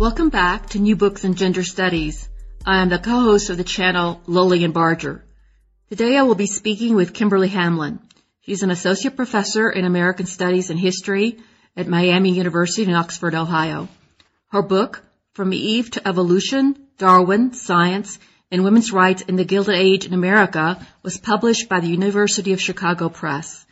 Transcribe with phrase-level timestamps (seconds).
[0.00, 2.26] Welcome back to New Books in Gender Studies.
[2.64, 5.22] I am the co-host of the channel, Lillian Barger.
[5.90, 7.98] Today I will be speaking with Kimberly Hamlin.
[8.40, 11.36] She's an associate professor in American Studies and History
[11.76, 13.88] at Miami University in Oxford, Ohio.
[14.48, 15.02] Her book,
[15.34, 18.18] From Eve to Evolution, Darwin, Science,
[18.50, 22.60] and Women's Rights in the Gilded Age in America was published by the University of
[22.62, 23.66] Chicago Press.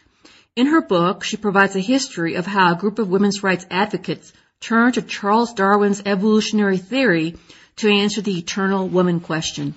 [0.55, 4.31] In her book, she provides a history of how a group of women's rights advocates
[4.61, 7.37] turned to Charles Darwin's evolutionary theory
[7.77, 9.75] to answer the eternal woman question.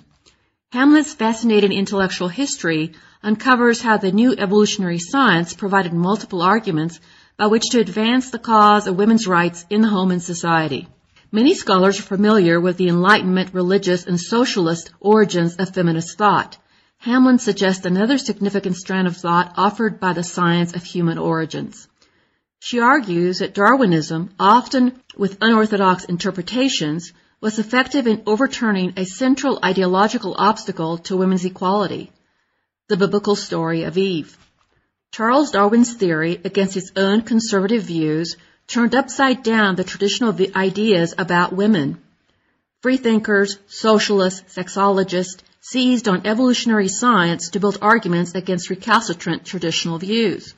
[0.71, 6.99] Hamlin's fascinating intellectual history uncovers how the new evolutionary science provided multiple arguments
[7.37, 10.87] by which to advance the cause of women's rights in the home and society.
[11.31, 16.57] Many scholars are familiar with the Enlightenment, religious, and socialist origins of feminist thought.
[16.97, 21.87] Hamlin suggests another significant strand of thought offered by the science of human origins.
[22.63, 30.35] She argues that Darwinism, often with unorthodox interpretations, was effective in overturning a central ideological
[30.37, 32.11] obstacle to women's equality,
[32.87, 34.37] the biblical story of Eve.
[35.11, 38.37] Charles Darwin's theory, against his own conservative views,
[38.67, 41.99] turned upside down the traditional ideas about women.
[42.83, 50.53] Freethinkers, socialists, sexologists seized on evolutionary science to build arguments against recalcitrant traditional views.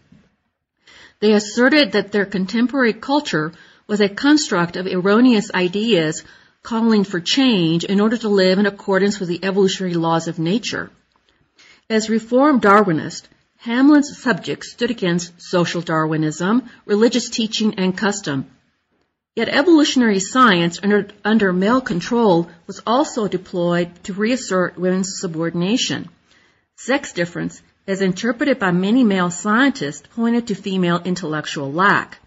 [1.24, 3.54] They asserted that their contemporary culture
[3.88, 6.22] was a construct of erroneous ideas
[6.64, 10.92] calling for change in order to live in accordance with the evolutionary laws of nature.
[11.90, 13.24] As Reformed Darwinist,
[13.60, 18.48] Hamlin's subjects stood against social Darwinism, religious teaching, and custom.
[19.34, 26.10] Yet evolutionary science under, under, male control was also deployed to reassert women's subordination.
[26.76, 32.20] Sex difference, as interpreted by many male scientists, pointed to female intellectual lack.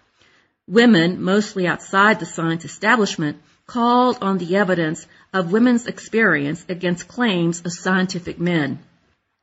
[0.69, 7.63] Women, mostly outside the science establishment, called on the evidence of women's experience against claims
[7.65, 8.79] of scientific men.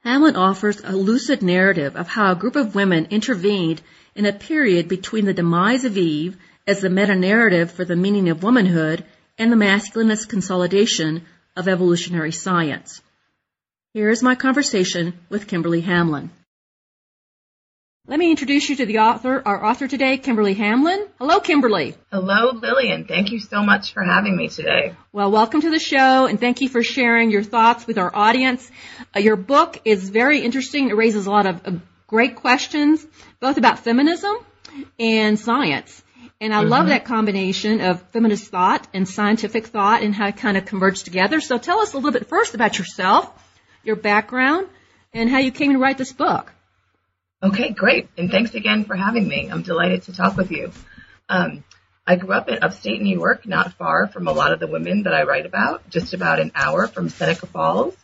[0.03, 3.81] Hamlin offers a lucid narrative of how a group of women intervened
[4.16, 6.38] in a period between the demise of Eve
[6.68, 9.03] as the meta-narrative for the meaning of womanhood
[9.38, 11.25] and the masculinist consolidation
[11.56, 13.01] of evolutionary science.
[13.94, 16.31] Here is my conversation with Kimberly Hamlin.
[18.08, 21.06] Let me introduce you to the author, our author today, Kimberly Hamlin.
[21.20, 21.94] Hello, Kimberly.
[22.12, 23.06] Hello, Lillian.
[23.06, 24.96] Thank you so much for having me today.
[25.12, 28.68] Well, welcome to the show and thank you for sharing your thoughts with our audience.
[29.16, 30.90] Uh, your book is very interesting.
[30.90, 31.74] It raises a lot of uh,
[32.08, 33.06] great questions,
[33.40, 34.36] both about feminism
[34.98, 36.02] and science.
[36.42, 36.70] And I mm-hmm.
[36.70, 41.04] love that combination of feminist thought and scientific thought and how it kind of converges
[41.04, 41.40] together.
[41.42, 43.31] So tell us a little bit first about yourself,
[43.83, 44.67] your background,
[45.13, 46.51] and how you came to write this book.
[47.41, 48.07] Okay, great.
[48.17, 49.49] And thanks again for having me.
[49.51, 50.71] I'm delighted to talk with you.
[51.27, 51.63] Um,
[52.05, 55.03] I grew up in upstate New York, not far from a lot of the women
[55.03, 57.95] that I write about, just about an hour from Seneca Falls,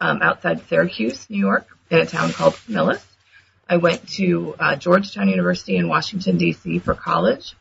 [0.00, 3.02] um, outside Syracuse, New York, in a town called Millis.
[3.68, 6.78] I went to uh, Georgetown University in Washington, D.C.
[6.78, 7.54] for college.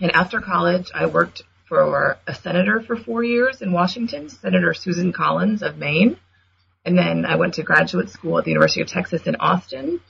[0.00, 5.12] And after college, I worked for a senator for four years in Washington, Senator Susan
[5.12, 6.16] Collins of Maine.
[6.84, 10.00] And then I went to graduate school at the University of Texas in Austin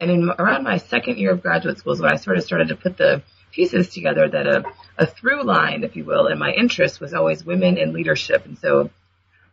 [0.00, 2.68] and in around my second year of graduate school is when I sort of started
[2.68, 4.64] to put the pieces together that a,
[4.96, 8.46] a through line, if you will, in my interest was always women in leadership.
[8.46, 8.90] And so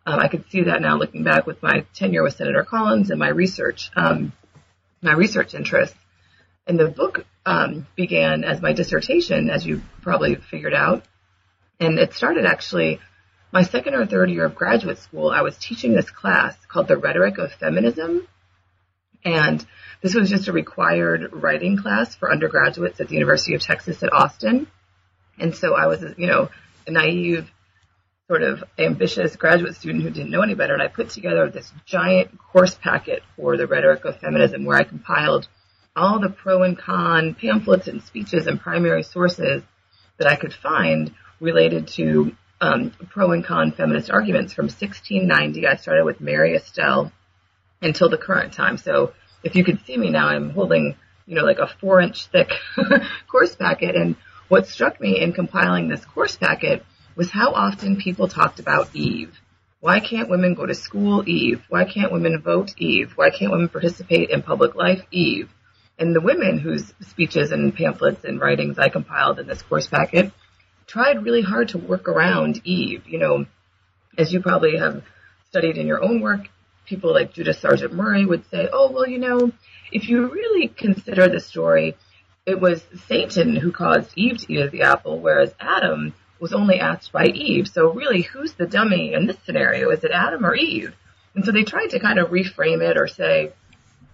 [0.06, 3.20] um, I could see that now looking back with my tenure with Senator Collins and
[3.20, 4.34] my research, um,
[5.02, 5.98] my research interests.
[6.68, 11.04] And the book um, began as my dissertation, as you probably figured out.
[11.80, 13.00] And it started actually
[13.52, 15.30] my second or third year of graduate school.
[15.30, 18.28] I was teaching this class called The Rhetoric of Feminism.
[19.24, 19.66] And
[20.02, 24.14] this was just a required writing class for undergraduates at the University of Texas at
[24.14, 24.68] Austin.
[25.40, 26.50] And so I was, you know,
[26.86, 27.50] a naive,
[28.28, 30.74] sort of ambitious graduate student who didn't know any better.
[30.74, 34.84] And I put together this giant course packet for the rhetoric of feminism where I
[34.84, 35.48] compiled
[35.96, 39.64] all the pro and con pamphlets and speeches and primary sources
[40.18, 45.68] that I could find related to um, pro and con feminist arguments from 1690.
[45.68, 47.12] I started with Mary Astell
[47.82, 48.78] until the current time.
[48.78, 49.14] So
[49.44, 52.52] if you could see me now, I'm holding, you know, like a four inch thick
[53.28, 53.96] course packet.
[53.96, 54.16] And
[54.48, 56.86] what struck me in compiling this course packet
[57.16, 59.40] was how often people talked about Eve.
[59.80, 61.28] Why can't women go to school?
[61.28, 61.64] Eve.
[61.70, 62.74] Why can't women vote?
[62.78, 63.14] Eve.
[63.16, 65.04] Why can't women participate in public life?
[65.12, 65.50] Eve.
[66.00, 70.32] And the women whose speeches and pamphlets and writings I compiled in this course packet
[70.88, 73.08] tried really hard to work around Eve.
[73.08, 73.46] You know,
[74.18, 75.04] as you probably have
[75.50, 76.48] studied in your own work,
[76.86, 79.52] people like Judith Sargent Murray would say, oh, well, you know,
[79.92, 81.96] if you really consider the story,
[82.46, 86.80] it was Satan who caused Eve to eat of the apple, whereas Adam was only
[86.80, 87.68] asked by Eve.
[87.68, 89.90] So really, who's the dummy in this scenario?
[89.90, 90.94] Is it Adam or Eve?
[91.34, 93.54] And so they tried to kind of reframe it or say,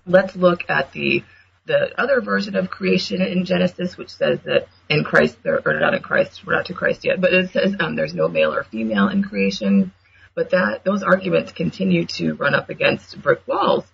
[0.06, 1.24] let's look at the
[1.72, 6.02] the other version of creation in Genesis, which says that in Christ, or not in
[6.02, 9.08] Christ, we're not to Christ yet, but it says um, there's no male or female
[9.08, 9.94] in creation.
[10.36, 13.86] But that those arguments continue to run up against brick walls.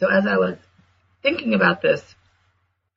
[0.00, 0.56] So as I was
[1.22, 2.02] thinking about this,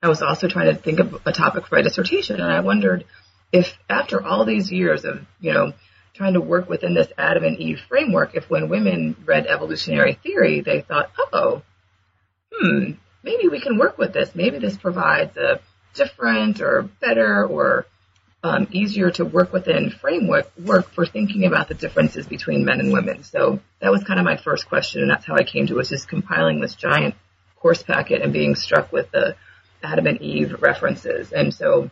[0.03, 3.05] I was also trying to think of a topic for my dissertation, and I wondered
[3.53, 5.73] if after all these years of you know
[6.13, 10.61] trying to work within this Adam and Eve framework, if when women read evolutionary theory,
[10.61, 11.61] they thought, oh,
[12.51, 14.35] hmm, maybe we can work with this.
[14.35, 15.59] Maybe this provides a
[15.93, 17.85] different or better or
[18.43, 22.93] um, easier to work within framework work for thinking about the differences between men and
[22.93, 23.23] women.
[23.23, 25.77] So that was kind of my first question, and that's how I came to it,
[25.77, 27.15] was just compiling this giant
[27.57, 29.35] course packet and being struck with the
[29.83, 31.33] Adam and Eve references.
[31.33, 31.89] And so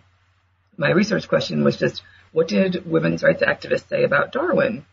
[0.77, 4.85] my research question was just, what did women's rights activists say about Darwin?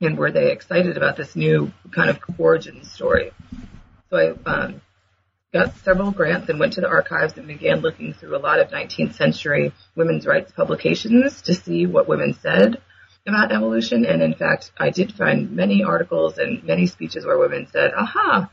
[0.00, 3.32] And were they excited about this new kind of origin story?
[4.08, 4.80] So I um,
[5.52, 8.68] got several grants and went to the archives and began looking through a lot of
[8.70, 12.80] 19th century women's rights publications to see what women said
[13.26, 14.06] about evolution.
[14.06, 18.48] And in fact, I did find many articles and many speeches where women said, aha,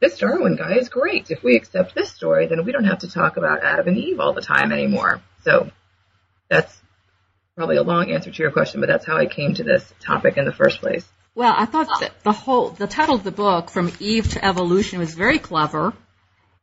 [0.00, 1.30] this Darwin guy is great.
[1.30, 4.20] If we accept this story, then we don't have to talk about Adam and Eve
[4.20, 5.22] all the time anymore.
[5.42, 5.70] So
[6.50, 6.80] that's
[7.56, 10.36] probably a long answer to your question, but that's how I came to this topic
[10.36, 11.06] in the first place.
[11.34, 14.98] Well, I thought that the whole, the title of the book, From Eve to Evolution,
[14.98, 15.94] was very clever.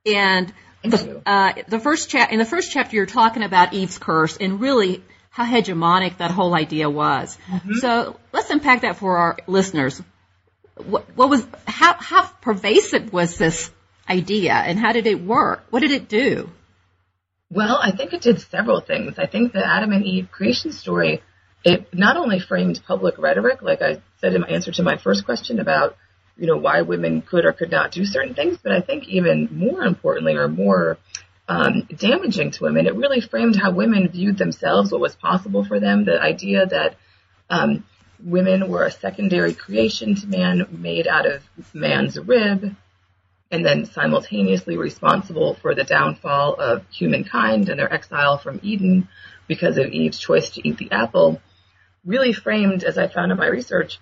[0.05, 0.53] And
[0.83, 4.59] the, uh, the first cha- in the first chapter, you're talking about Eve's curse and
[4.59, 7.37] really how hegemonic that whole idea was.
[7.47, 7.73] Mm-hmm.
[7.75, 10.01] So let's unpack that for our listeners.
[10.75, 13.71] What, what was how how pervasive was this
[14.09, 15.63] idea, and how did it work?
[15.69, 16.49] What did it do?
[17.49, 19.19] Well, I think it did several things.
[19.19, 21.21] I think the Adam and Eve creation story
[21.63, 25.25] it not only framed public rhetoric, like I said in my answer to my first
[25.25, 25.95] question about
[26.37, 28.57] you know, why women could or could not do certain things.
[28.61, 30.97] But I think even more importantly or more
[31.47, 35.79] um, damaging to women, it really framed how women viewed themselves, what was possible for
[35.79, 36.95] them, the idea that
[37.49, 37.83] um,
[38.23, 41.43] women were a secondary creation to man made out of
[41.73, 42.75] man's rib
[43.51, 49.07] and then simultaneously responsible for the downfall of humankind and their exile from Eden
[49.47, 51.39] because of Eve's choice to eat the apple,
[52.03, 53.99] really framed, as I found in my research,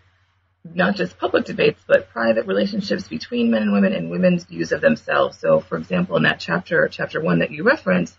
[0.64, 4.82] not just public debates, but private relationships between men and women and women's views of
[4.82, 5.38] themselves.
[5.38, 8.16] So, for example, in that chapter, chapter one that you referenced,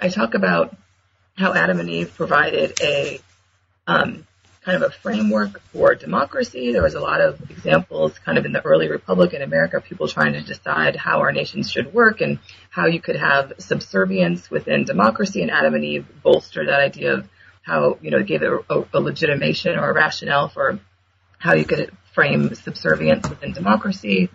[0.00, 0.76] I talk about
[1.36, 3.20] how Adam and Eve provided a
[3.86, 4.26] um,
[4.64, 6.72] kind of a framework for democracy.
[6.72, 10.06] There was a lot of examples kind of in the early republic in America, people
[10.06, 12.38] trying to decide how our nations should work and
[12.70, 15.42] how you could have subservience within democracy.
[15.42, 17.28] And Adam and Eve bolstered that idea of
[17.62, 20.78] how, you know, gave it a, a legitimation or a rationale for
[21.42, 24.30] how you could frame subservience within democracy.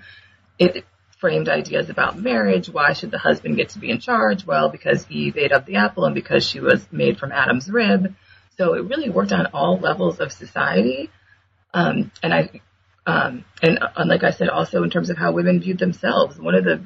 [0.59, 0.83] It
[1.19, 2.69] framed ideas about marriage.
[2.69, 4.45] Why should the husband get to be in charge?
[4.45, 8.13] Well, because Eve ate of the apple and because she was made from Adam's rib.
[8.57, 11.09] So it really worked on all levels of society.
[11.73, 12.61] Um, and I,
[13.05, 16.55] um, and uh, like I said, also in terms of how women viewed themselves, one
[16.55, 16.81] of the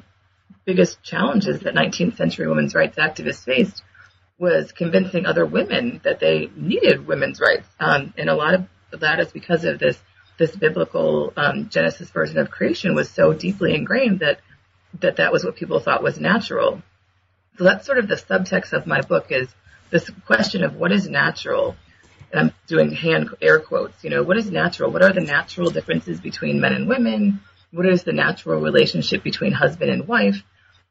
[0.64, 3.82] biggest challenges that 19th century women's rights activists faced
[4.38, 7.66] was convincing other women that they needed women's rights.
[7.80, 9.98] Um, and a lot of that is because of this
[10.38, 14.40] this biblical um, Genesis version of creation was so deeply ingrained that
[15.00, 16.82] that that was what people thought was natural.
[17.56, 19.48] So that's sort of the subtext of my book is
[19.90, 21.76] this question of what is natural.
[22.30, 24.04] And I'm doing hand air quotes.
[24.04, 24.90] You know, what is natural?
[24.90, 27.40] What are the natural differences between men and women?
[27.70, 30.42] What is the natural relationship between husband and wife?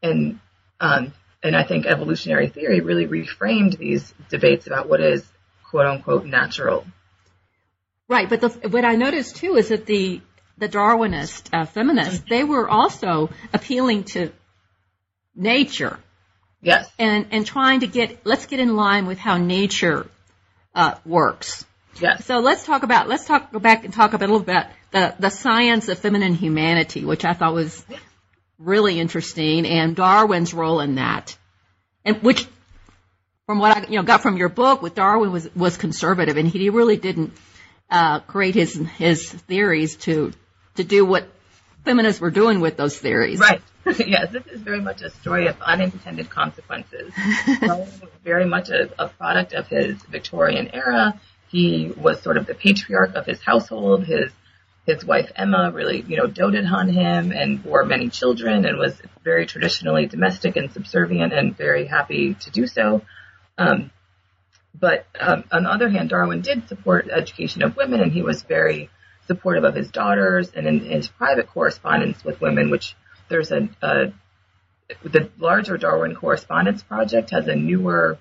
[0.01, 0.39] And
[0.79, 5.25] um, and I think evolutionary theory really reframed these debates about what is
[5.63, 6.85] quote unquote natural.
[8.11, 10.19] Right, but the, what I noticed too is that the
[10.57, 14.33] the Darwinist uh, feminists they were also appealing to
[15.33, 15.97] nature.
[16.61, 16.91] Yes.
[16.99, 20.07] And and trying to get let's get in line with how nature
[20.75, 21.65] uh, works.
[22.01, 22.25] Yes.
[22.25, 25.29] So let's talk about let's talk go back and talk a little bit the the
[25.29, 27.85] science of feminine humanity, which I thought was
[28.59, 31.37] really interesting, and Darwin's role in that,
[32.03, 32.45] and which
[33.45, 36.45] from what I you know got from your book, with Darwin was was conservative, and
[36.45, 37.31] he really didn't
[38.27, 40.33] create his his theories to
[40.75, 41.27] to do what
[41.83, 43.39] feminists were doing with those theories.
[43.39, 43.61] Right.
[43.85, 47.11] yes, this is very much a story of unintended consequences.
[48.23, 51.19] very much a, a product of his Victorian era.
[51.49, 54.05] He was sort of the patriarch of his household.
[54.05, 54.31] His
[54.85, 58.99] his wife Emma really, you know, doted on him and bore many children and was
[59.23, 63.01] very traditionally domestic and subservient and very happy to do so.
[63.57, 63.91] Um,
[64.73, 68.43] but um, on the other hand, Darwin did support education of women, and he was
[68.43, 68.89] very
[69.27, 72.95] supportive of his daughters and in his private correspondence with women, which
[73.29, 74.13] there's a, a
[75.03, 78.17] the larger Darwin Correspondence Project has a newer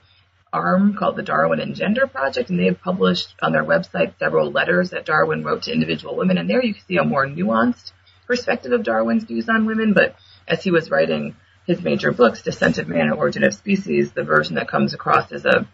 [0.53, 4.51] arm called the Darwin and Gender Project, and they have published on their website several
[4.51, 6.39] letters that Darwin wrote to individual women.
[6.39, 7.93] And there you can see a more nuanced
[8.27, 9.93] perspective of Darwin's views on women.
[9.93, 10.17] But
[10.47, 14.25] as he was writing his major books, Descent of Man and Origin of Species, the
[14.25, 15.69] version that comes across as a,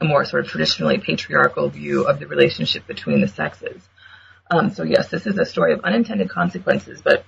[0.00, 3.82] a more sort of traditionally patriarchal view of the relationship between the sexes.
[4.50, 7.24] Um, so yes, this is a story of unintended consequences, but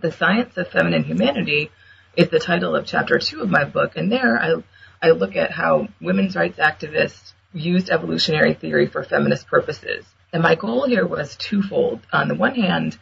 [0.00, 1.70] the science of feminine humanity
[2.16, 4.62] is the title of chapter two of my book, and there I
[5.02, 10.04] I look at how women's rights activists used evolutionary theory for feminist purposes.
[10.32, 12.00] And my goal here was twofold.
[12.12, 12.98] On the one hand,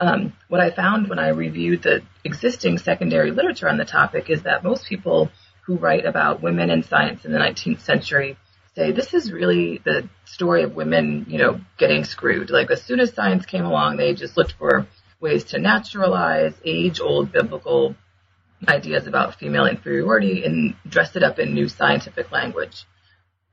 [0.00, 4.42] um, what I found when I reviewed the existing secondary literature on the topic is
[4.42, 5.30] that most people
[5.68, 8.38] who write about women in science in the 19th century
[8.74, 12.48] say this is really the story of women, you know, getting screwed.
[12.48, 14.86] Like as soon as science came along, they just looked for
[15.20, 17.94] ways to naturalize age-old biblical
[18.66, 22.86] ideas about female inferiority and dress it up in new scientific language.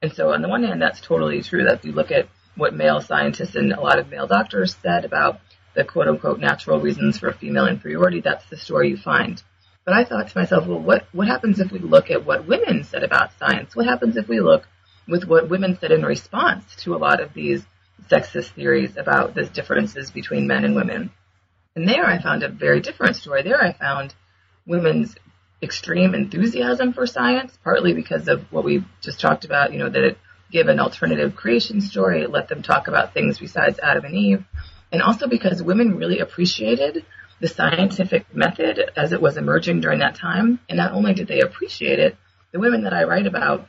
[0.01, 2.73] And so on the one hand, that's totally true that if you look at what
[2.73, 5.41] male scientists and a lot of male doctors said about
[5.75, 9.43] the quote unquote natural reasons for female inferiority, that's the story you find.
[9.85, 12.83] But I thought to myself, well, what, what happens if we look at what women
[12.83, 13.75] said about science?
[13.75, 14.67] What happens if we look
[15.07, 17.63] with what women said in response to a lot of these
[18.09, 21.11] sexist theories about the differences between men and women?
[21.75, 23.43] And there I found a very different story.
[23.43, 24.15] There I found
[24.65, 25.15] women's
[25.61, 30.03] extreme enthusiasm for science, partly because of what we just talked about, you know, that
[30.03, 30.17] it
[30.51, 34.45] gave an alternative creation story, it let them talk about things besides Adam and Eve,
[34.91, 37.05] and also because women really appreciated
[37.45, 40.59] the scientific method as it was emerging during that time.
[40.67, 42.17] And not only did they appreciate it,
[42.51, 43.67] the women that I write about,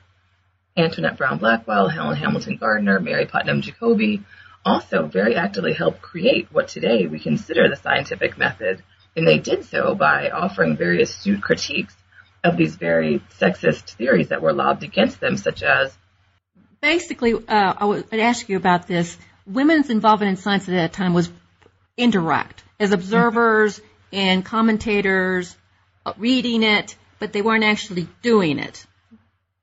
[0.79, 4.23] Antoinette Brown Blackwell, Helen Hamilton Gardener, Mary Putnam Jacoby,
[4.65, 8.83] also very actively helped create what today we consider the scientific method
[9.15, 11.95] and they did so by offering very astute critiques
[12.43, 15.95] of these very sexist theories that were lobbed against them, such as.
[16.81, 19.19] Basically, uh, I would ask you about this.
[19.47, 21.31] Women's involvement in science at that time was
[21.99, 23.81] indirect, as observers
[24.13, 25.57] and commentators
[26.05, 28.87] uh, reading it, but they weren't actually doing it.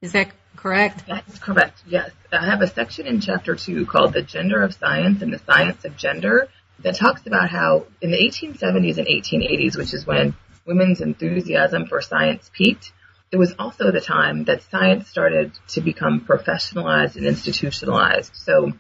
[0.02, 1.04] Is that correct?
[1.08, 2.12] That's correct, yes.
[2.32, 5.86] I have a section in chapter two called The Gender of Science and the Science
[5.86, 11.02] of Gender that talks about how in the 1870s and 1880s, which is when women's
[11.02, 12.92] enthusiasm for science peaked,
[13.32, 18.36] it was also the time that science started to become professionalized and institutionalized.
[18.36, 18.74] So,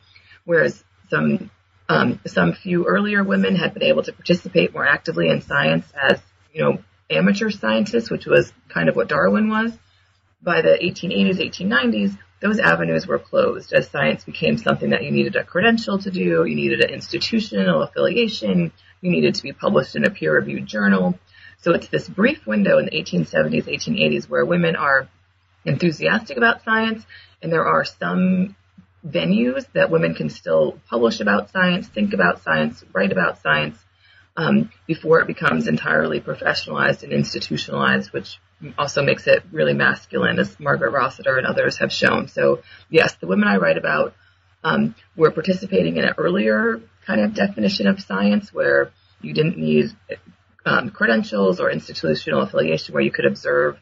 [0.45, 1.49] whereas some
[1.93, 6.19] um, some few earlier women had been able to participate more actively in science as
[6.51, 9.71] you know amateur scientists, which was kind of what Darwin was.
[10.41, 15.35] By the 1880s, 1890s, those avenues were closed as science became something that you needed
[15.35, 20.03] a credential to do, you needed an institutional affiliation, you needed to be published in
[20.03, 21.17] a peer reviewed journal.
[21.61, 25.07] So it's this brief window in the 1870s, 1880s where women are
[25.63, 27.05] enthusiastic about science
[27.41, 28.55] and there are some
[29.05, 33.77] venues that women can still publish about science, think about science, write about science
[34.37, 38.39] um, before it becomes entirely professionalized and institutionalized, which
[38.77, 42.27] also makes it really masculine, as Margaret Rossiter and others have shown.
[42.27, 44.15] So, yes, the women I write about
[44.63, 48.91] um, were participating in an earlier kind of definition of science where
[49.21, 49.91] you didn't need
[50.65, 53.77] um, credentials or institutional affiliation, where you could observe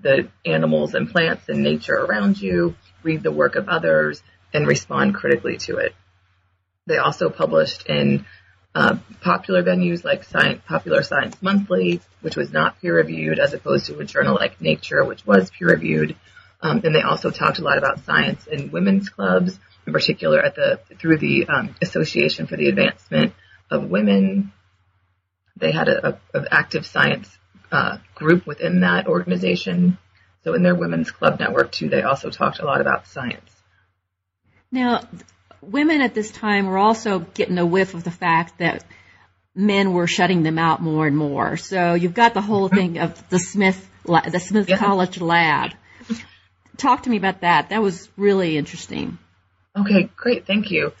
[0.00, 5.14] the animals and plants and nature around you, read the work of others, and respond
[5.14, 5.94] critically to it.
[6.86, 8.26] They also published in
[8.74, 13.86] uh, popular venues like Science, Popular Science Monthly, which was not peer reviewed, as opposed
[13.86, 16.16] to a journal like Nature, which was peer reviewed.
[16.60, 20.54] Um, and they also talked a lot about science in women's clubs, in particular at
[20.54, 23.34] the through the um, Association for the Advancement
[23.70, 24.52] of Women.
[25.56, 27.28] They had a, a, a active science
[27.70, 29.98] uh, group within that organization.
[30.44, 33.51] So in their women's club network too, they also talked a lot about science.
[34.72, 35.06] Now,
[35.60, 38.84] women at this time were also getting a whiff of the fact that
[39.54, 41.58] men were shutting them out more and more.
[41.58, 44.78] So you've got the whole thing of the Smith, the Smith yeah.
[44.78, 45.72] College lab.
[46.78, 47.68] Talk to me about that.
[47.68, 49.18] That was really interesting.
[49.76, 50.46] Okay, great.
[50.46, 50.92] Thank you.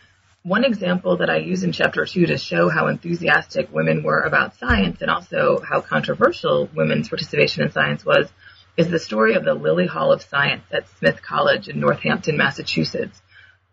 [0.44, 4.56] One example that I use in chapter two to show how enthusiastic women were about
[4.56, 8.28] science and also how controversial women's participation in science was
[8.76, 13.20] is the story of the Lilly Hall of Science at Smith College in Northampton, Massachusetts.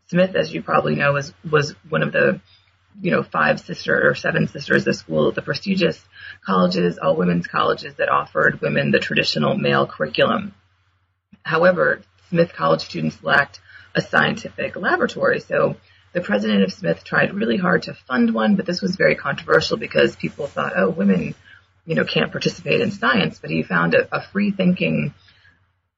[0.10, 2.42] Smith, as you probably know, was was one of the
[3.00, 6.04] you know five sister or seven sisters, the school, the prestigious
[6.44, 10.54] colleges, all women's colleges that offered women the traditional male curriculum.
[11.44, 13.62] However, Smith College students lacked
[13.96, 15.40] a scientific laboratory.
[15.40, 15.78] So
[16.14, 19.78] the president of Smith tried really hard to fund one, but this was very controversial
[19.78, 21.36] because people thought, oh, women,
[21.86, 23.40] you know, can't participate in science.
[23.40, 25.14] But he found a, a free thinking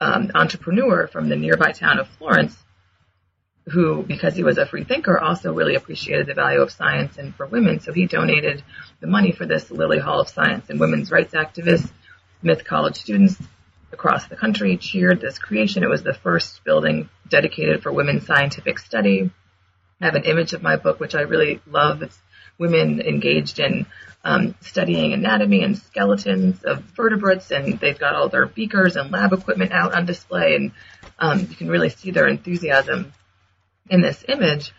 [0.01, 2.57] um, entrepreneur from the nearby town of Florence
[3.65, 7.35] who, because he was a free thinker, also really appreciated the value of science and
[7.35, 7.79] for women.
[7.79, 8.63] So he donated
[8.99, 11.91] the money for this Lilly Hall of Science and women's rights activists,
[12.41, 13.37] Smith College students
[13.93, 15.83] across the country cheered this creation.
[15.83, 19.29] It was the first building dedicated for women's scientific study.
[19.99, 22.01] I have an image of my book, which I really love.
[22.01, 22.17] It's
[22.57, 23.85] women engaged in
[24.23, 29.33] um, studying anatomy and skeletons of vertebrates, and they've got all their beakers and lab
[29.33, 30.71] equipment out on display, and
[31.19, 33.13] um, you can really see their enthusiasm
[33.89, 34.73] in this image.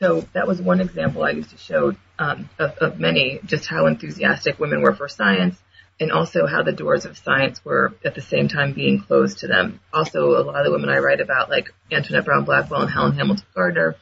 [0.00, 3.86] So that was one example I used to show um, of, of many, just how
[3.86, 5.56] enthusiastic women were for science
[6.00, 9.46] and also how the doors of science were at the same time being closed to
[9.46, 9.80] them.
[9.92, 13.12] Also, a lot of the women I write about, like Antoinette Brown Blackwell and Helen
[13.12, 13.96] Hamilton Gardener,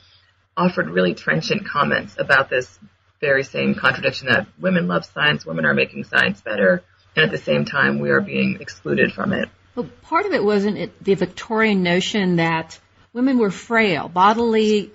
[0.56, 2.78] offered really trenchant comments about this
[3.20, 6.82] very same contradiction that women love science, women are making science better,
[7.14, 9.48] and at the same time we are being excluded from it.
[9.74, 12.78] Well, part of it wasn't it the Victorian notion that
[13.12, 14.90] women were frail, bodily,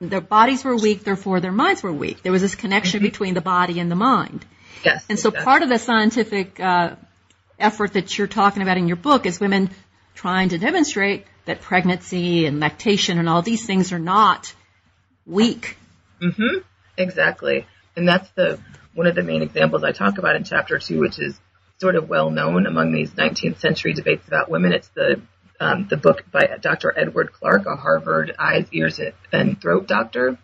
[0.00, 2.22] their bodies were weak, therefore their minds were weak.
[2.22, 3.06] There was this connection mm-hmm.
[3.06, 4.44] between the body and the mind.
[4.84, 5.04] Yes.
[5.08, 5.44] And so exactly.
[5.44, 6.96] part of the scientific uh,
[7.58, 9.70] effort that you're talking about in your book is women
[10.14, 14.52] trying to demonstrate that pregnancy and lactation and all these things are not
[15.24, 15.76] weak.
[16.20, 16.58] Mm-hmm.
[16.96, 17.66] Exactly.
[17.94, 18.58] And that's the
[18.94, 21.38] one of the main examples I talk about in chapter two, which is
[21.78, 24.72] sort of well known among these 19th century debates about women.
[24.72, 25.20] It's the
[25.60, 26.92] um, the book by Dr.
[26.96, 29.00] Edward Clarke, a Harvard eyes, ears,
[29.32, 30.38] and throat doctor,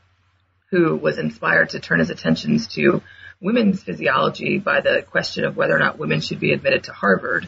[0.70, 3.02] who was inspired to turn his attentions to
[3.40, 7.46] women's physiology by the question of whether or not women should be admitted to Harvard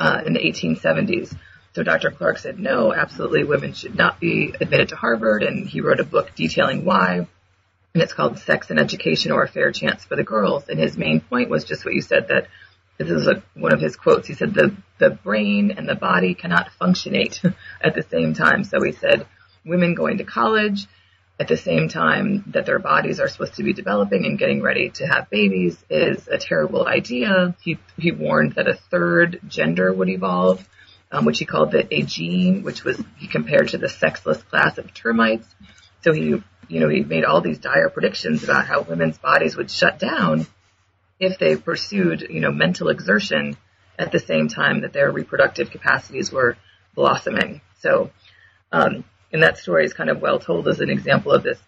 [0.00, 1.34] uh, in the 1870s.
[1.74, 2.10] So Dr.
[2.10, 6.04] Clarke said, no, absolutely, women should not be admitted to Harvard, and he wrote a
[6.04, 7.26] book detailing why.
[7.94, 10.68] And it's called Sex and Education or a Fair Chance for the Girls.
[10.68, 12.48] And his main point was just what you said that
[12.98, 14.26] this is a, one of his quotes.
[14.26, 17.40] He said the the brain and the body cannot functionate
[17.80, 18.64] at the same time.
[18.64, 19.26] So he said
[19.64, 20.86] women going to college
[21.40, 24.90] at the same time that their bodies are supposed to be developing and getting ready
[24.90, 27.54] to have babies is a terrible idea.
[27.62, 30.68] He he warned that a third gender would evolve,
[31.12, 34.92] um, which he called the agene, which was he compared to the sexless class of
[34.92, 35.46] termites.
[36.02, 39.70] So he you know he made all these dire predictions about how women's bodies would
[39.70, 40.48] shut down
[41.20, 43.56] if they pursued, you know, mental exertion
[43.98, 46.56] at the same time that their reproductive capacities were
[46.94, 47.60] blossoming.
[47.80, 48.10] So,
[48.72, 51.58] um, and that story is kind of well told as an example of this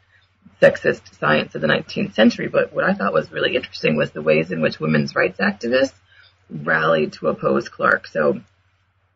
[0.62, 2.48] sexist science of the 19th century.
[2.48, 5.94] But what I thought was really interesting was the ways in which women's rights activists
[6.48, 8.06] rallied to oppose Clarke.
[8.06, 8.40] So,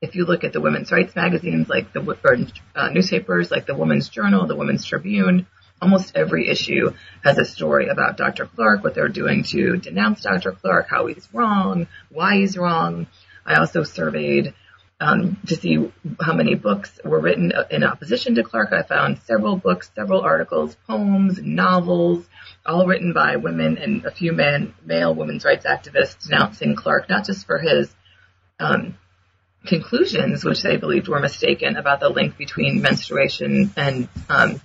[0.01, 2.37] if you look at the women's rights magazines like the or,
[2.75, 5.47] uh, newspapers like the Woman's Journal, the Women's Tribune,
[5.81, 8.47] almost every issue has a story about Dr.
[8.47, 10.53] Clarke, what they're doing to denounce Dr.
[10.53, 13.07] Clarke, how he's wrong, why he's wrong.
[13.45, 14.55] I also surveyed
[15.01, 18.73] um, to see how many books were written in opposition to Clarke.
[18.73, 22.27] I found several books, several articles, poems, novels,
[22.65, 27.27] all written by women and a few men, male women's rights activists denouncing Clarke, not
[27.27, 27.95] just for his
[28.59, 28.97] um,
[29.67, 34.61] conclusions, which they believed were mistaken about the link between menstruation and um,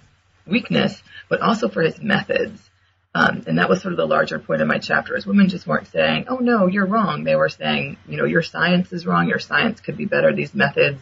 [0.49, 2.69] weakness, but also for his methods.
[3.15, 5.65] Um, and that was sort of the larger point of my chapter is women just
[5.65, 7.23] weren't saying, oh no, you're wrong.
[7.23, 9.27] They were saying, you know, your science is wrong.
[9.27, 10.33] Your science could be better.
[10.33, 11.01] These methods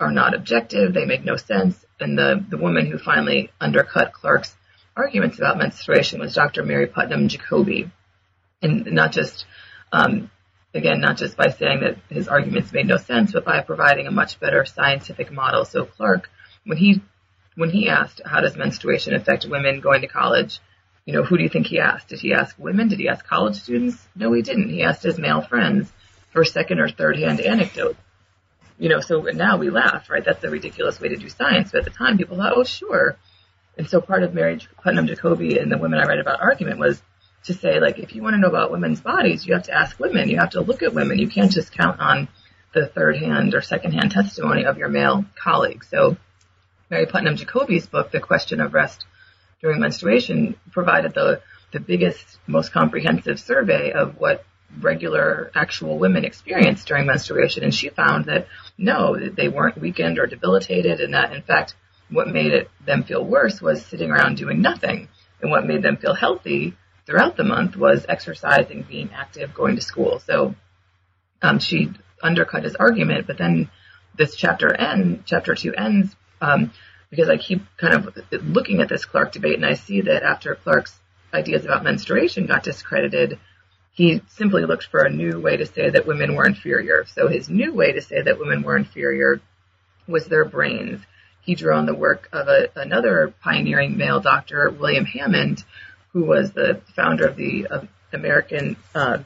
[0.00, 0.94] are not objective.
[0.94, 1.84] They make no sense.
[2.00, 4.56] And the, the woman who finally undercut Clarke's
[4.96, 6.64] arguments about menstruation was Dr.
[6.64, 7.90] Mary Putnam Jacoby.
[8.62, 9.44] And not just,
[9.92, 10.30] um,
[10.72, 14.10] again, not just by saying that his arguments made no sense, but by providing a
[14.10, 15.66] much better scientific model.
[15.66, 16.30] So Clarke,
[16.64, 17.02] when he
[17.56, 20.60] when he asked, how does menstruation affect women going to college?
[21.04, 22.08] You know, who do you think he asked?
[22.08, 22.88] Did he ask women?
[22.88, 24.06] Did he ask college students?
[24.14, 24.70] No, he didn't.
[24.70, 25.90] He asked his male friends
[26.30, 27.98] for second or third hand anecdotes.
[28.78, 30.24] You know, so now we laugh, right?
[30.24, 31.70] That's a ridiculous way to do science.
[31.72, 33.16] But at the time, people thought, oh, sure.
[33.78, 37.00] And so part of Mary Putnam Jacoby and the women I write about argument was
[37.44, 39.98] to say, like, if you want to know about women's bodies, you have to ask
[39.98, 40.28] women.
[40.28, 41.18] You have to look at women.
[41.18, 42.28] You can't just count on
[42.74, 45.88] the third hand or second hand testimony of your male colleagues.
[45.88, 46.16] So
[46.88, 49.06] Mary Putnam Jacoby's book, The Question of Rest
[49.60, 54.44] During Menstruation, provided the, the biggest, most comprehensive survey of what
[54.80, 57.64] regular actual women experienced during menstruation.
[57.64, 58.46] And she found that
[58.78, 61.74] no, they weren't weakened or debilitated, and that in fact,
[62.08, 65.08] what made it, them feel worse was sitting around doing nothing.
[65.42, 69.82] And what made them feel healthy throughout the month was exercising, being active, going to
[69.82, 70.20] school.
[70.20, 70.54] So
[71.42, 71.90] um, she
[72.22, 73.70] undercut his argument, but then
[74.16, 76.72] this chapter end, chapter two ends um,
[77.10, 80.54] because I keep kind of looking at this Clarke debate and I see that after
[80.54, 80.98] Clarke's
[81.32, 83.38] ideas about menstruation got discredited,
[83.92, 87.04] he simply looked for a new way to say that women were inferior.
[87.06, 89.40] So his new way to say that women were inferior
[90.06, 91.00] was their brains.
[91.40, 95.64] He drew on the work of a, another pioneering male doctor, William Hammond,
[96.12, 99.18] who was the founder of the of American, uh,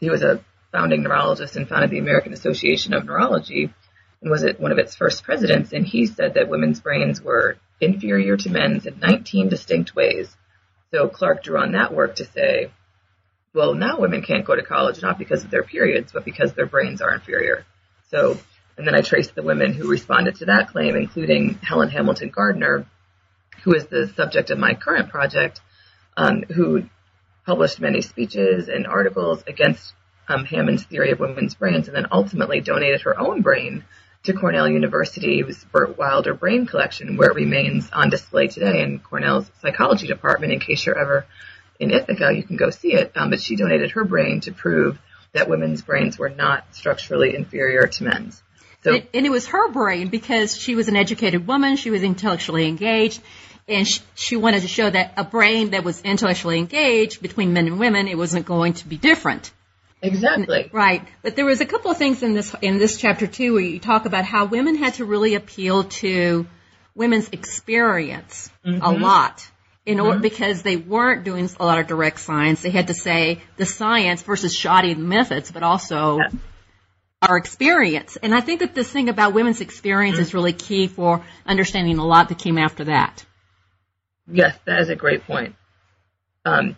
[0.00, 3.72] he was a founding neurologist and founded the American Association of Neurology
[4.22, 5.72] and was it one of its first presidents.
[5.72, 10.36] And he said that women's brains were inferior to men's in 19 distinct ways.
[10.90, 12.70] So Clarke drew on that work to say,
[13.54, 16.66] well, now women can't go to college not because of their periods, but because their
[16.66, 17.64] brains are inferior.
[18.10, 18.38] So,
[18.76, 22.86] and then I traced the women who responded to that claim, including Helen Hamilton Gardener,
[23.62, 25.60] who is the subject of my current project,
[26.16, 26.84] um, who
[27.46, 29.94] published many speeches and articles against
[30.28, 33.84] um, Hammond's theory of women's brains, and then ultimately donated her own brain
[34.24, 39.50] to Cornell University's Burt Wilder Brain Collection, where it remains on display today in Cornell's
[39.62, 40.52] psychology department.
[40.52, 41.26] In case you're ever
[41.78, 43.12] in Ithaca, you can go see it.
[43.16, 44.98] Um, but she donated her brain to prove
[45.32, 48.42] that women's brains were not structurally inferior to men's.
[48.82, 52.02] So, and, and it was her brain because she was an educated woman, she was
[52.02, 53.20] intellectually engaged,
[53.66, 57.66] and she, she, wanted to show that a brain that was intellectually engaged between men
[57.66, 59.52] and women, it wasn't going to be different.
[60.00, 60.70] Exactly.
[60.72, 61.06] Right.
[61.22, 63.80] But there was a couple of things in this in this chapter too where you
[63.80, 66.46] talk about how women had to really appeal to
[66.94, 68.82] women's experience mm-hmm.
[68.82, 69.48] a lot
[69.84, 70.06] in mm-hmm.
[70.06, 72.62] order because they weren't doing a lot of direct science.
[72.62, 76.28] They had to say the science versus shoddy methods, but also yeah.
[77.22, 78.16] our experience.
[78.22, 80.22] And I think that this thing about women's experience mm-hmm.
[80.22, 83.24] is really key for understanding a lot that came after that.
[84.30, 85.56] Yes, that is a great point.
[86.44, 86.76] Um,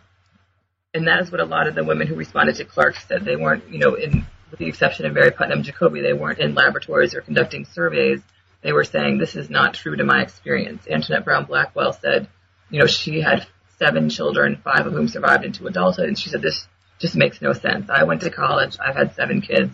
[0.95, 3.25] and that is what a lot of the women who responded to Clarke said.
[3.25, 6.55] They weren't, you know, in with the exception of Mary Putnam Jacoby, they weren't in
[6.55, 8.21] laboratories or conducting surveys.
[8.63, 10.89] They were saying this is not true to my experience.
[10.91, 12.27] Antoinette Brown Blackwell said,
[12.69, 13.47] you know, she had
[13.79, 16.67] seven children, five of whom survived into adulthood, and she said this
[16.99, 17.89] just makes no sense.
[17.89, 19.73] I went to college, I've had seven kids.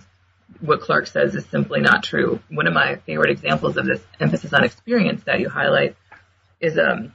[0.61, 2.41] What Clarke says is simply not true.
[2.51, 5.97] One of my favorite examples of this emphasis on experience that you highlight
[6.61, 7.15] is um,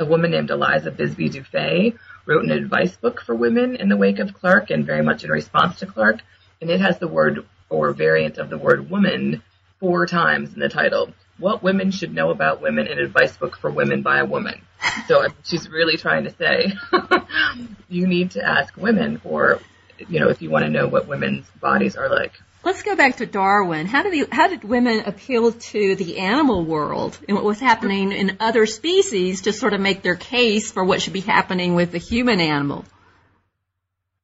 [0.00, 4.18] a woman named Eliza Bisbee Duffey wrote an advice book for women in the wake
[4.18, 6.20] of Clarke and very much in response to Clarke.
[6.60, 9.42] And it has the word or variant of the word woman
[9.80, 11.12] four times in the title.
[11.38, 14.60] What women should know about women, an advice book for women by a woman.
[15.08, 16.72] So she's really trying to say
[17.88, 19.60] you need to ask women for,
[20.08, 22.34] you know, if you want to know what women's bodies are like.
[22.64, 23.86] Let's go back to Darwin.
[23.86, 28.36] How did, how did women appeal to the animal world and what was happening in
[28.38, 31.98] other species to sort of make their case for what should be happening with the
[31.98, 32.84] human animal?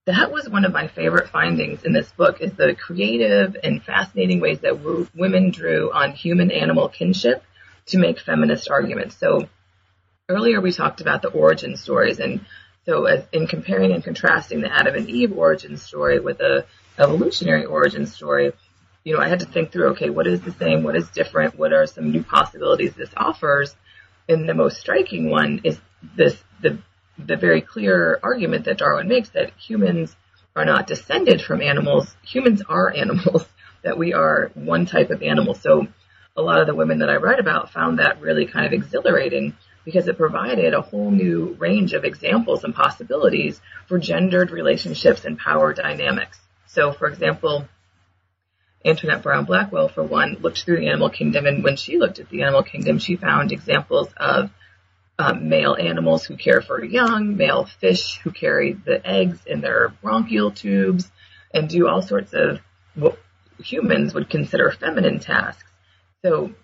[0.07, 4.41] That was one of my favorite findings in this book is the creative and fascinating
[4.41, 7.43] ways that w- women drew on human animal kinship
[7.87, 9.17] to make feminist arguments.
[9.17, 9.49] So
[10.29, 12.47] earlier we talked about the origin stories and
[12.87, 16.67] so as in comparing and contrasting the Adam and Eve origin story with a
[16.99, 18.53] evolutionary origin story,
[19.05, 20.83] you know, I had to think through, okay, what is the same?
[20.83, 21.59] What is different?
[21.59, 23.75] What are some new possibilities this offers?
[24.29, 25.81] And the most striking one is
[26.17, 26.79] this, the,
[27.19, 30.15] the very clear argument that Darwin makes that humans
[30.55, 32.15] are not descended from animals.
[32.27, 33.47] Humans are animals,
[33.83, 35.55] that we are one type of animal.
[35.55, 35.87] So
[36.37, 39.57] a lot of the women that I write about found that really kind of exhilarating
[39.85, 45.39] because it provided a whole new range of examples and possibilities for gendered relationships and
[45.39, 46.39] power dynamics.
[46.79, 47.67] So, for example,
[48.85, 52.29] Antoinette Brown Blackwell, for one, looked through the animal kingdom, and when she looked at
[52.29, 54.51] the animal kingdom, she found examples of
[55.19, 59.89] um, male animals who care for young, male fish who carry the eggs in their
[59.89, 61.11] bronchial tubes,
[61.53, 62.61] and do all sorts of
[62.95, 63.19] what
[63.59, 65.69] humans would consider feminine tasks.
[66.25, 66.55] So,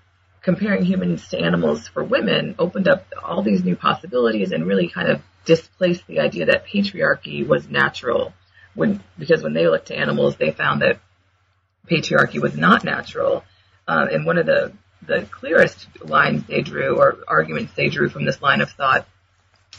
[0.43, 5.09] comparing humans to animals for women opened up all these new possibilities and really kind
[5.09, 8.33] of displaced the idea that patriarchy was natural
[8.75, 11.01] when because when they looked to animals, they found that
[11.91, 13.45] patriarchy was not natural.
[13.87, 14.73] Uh, and one of the
[15.07, 19.07] the clearest lines they drew or arguments they drew from this line of thought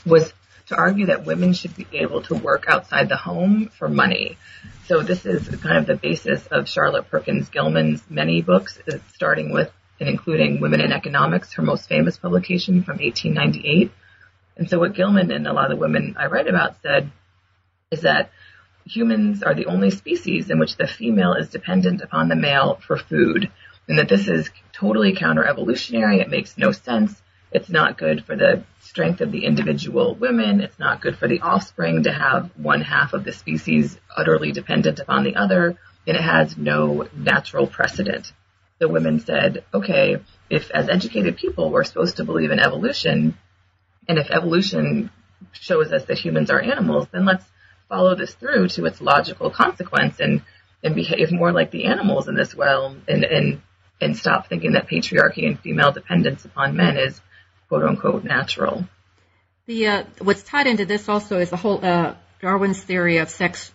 [0.06, 0.32] was
[0.68, 4.38] to argue that women should be able to work outside the home for money.
[4.86, 9.52] So this is kind of the basis of Charlotte Perkins Gilman's many books, uh, starting
[9.52, 13.92] with and including Women in Economics, her most famous publication from 1898.
[14.58, 17.12] And so what Gilman and a lot of the women I write about said
[17.92, 18.32] is that
[18.86, 22.98] humans are the only species in which the female is dependent upon the male for
[22.98, 23.52] food,
[23.88, 26.20] and that this is totally counter-evolutionary.
[26.20, 27.22] It makes no sense.
[27.52, 30.62] It's not good for the strength of the individual women.
[30.62, 35.00] It's not good for the offspring to have one half of the species utterly dependent
[35.00, 38.34] upon the other, and it has no natural precedent.
[38.80, 40.18] the women said, okay,
[40.50, 43.38] if as educated people we're supposed to believe in evolution,
[44.08, 45.10] and if evolution
[45.54, 47.46] shows us that humans are animals, then let's
[47.90, 50.42] follow this through to its logical consequence and
[50.84, 53.62] and behave more like the animals in this realm and and
[54.02, 57.20] and stop thinking that patriarchy and female dependence upon men is
[57.68, 58.86] quote unquote natural.
[59.66, 63.74] The uh, what's tied into this also is the whole uh, Darwin's theory of sex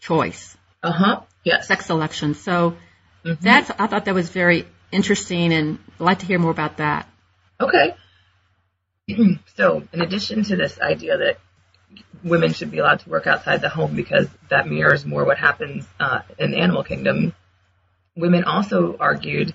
[0.00, 0.56] choice.
[0.82, 1.20] Uh huh.
[1.42, 1.66] Yes.
[1.66, 2.34] Sex selection.
[2.34, 2.76] So
[3.24, 3.42] mm-hmm.
[3.42, 7.08] that's I thought that was very interesting, and I'd like to hear more about that.
[7.60, 7.94] Okay.
[9.56, 11.38] so, in addition to this idea that
[12.22, 15.86] women should be allowed to work outside the home because that mirrors more what happens
[16.00, 17.34] uh, in the animal kingdom,
[18.16, 19.54] women also argued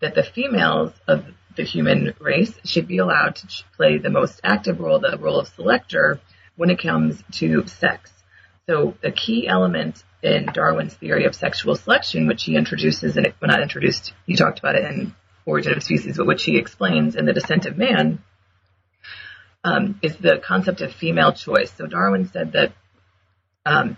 [0.00, 1.24] that the females of
[1.56, 5.48] the human race should be allowed to play the most active role, the role of
[5.48, 6.20] selector,
[6.56, 8.12] when it comes to sex.
[8.66, 13.50] So the key element in Darwin's theory of sexual selection, which he introduces, and well,
[13.50, 15.14] not introduced, he talked about it in
[15.46, 18.22] Origin of Species, but which he explains in The Descent of Man,
[19.64, 21.72] um, is the concept of female choice.
[21.72, 22.72] So Darwin said that
[23.64, 23.96] um,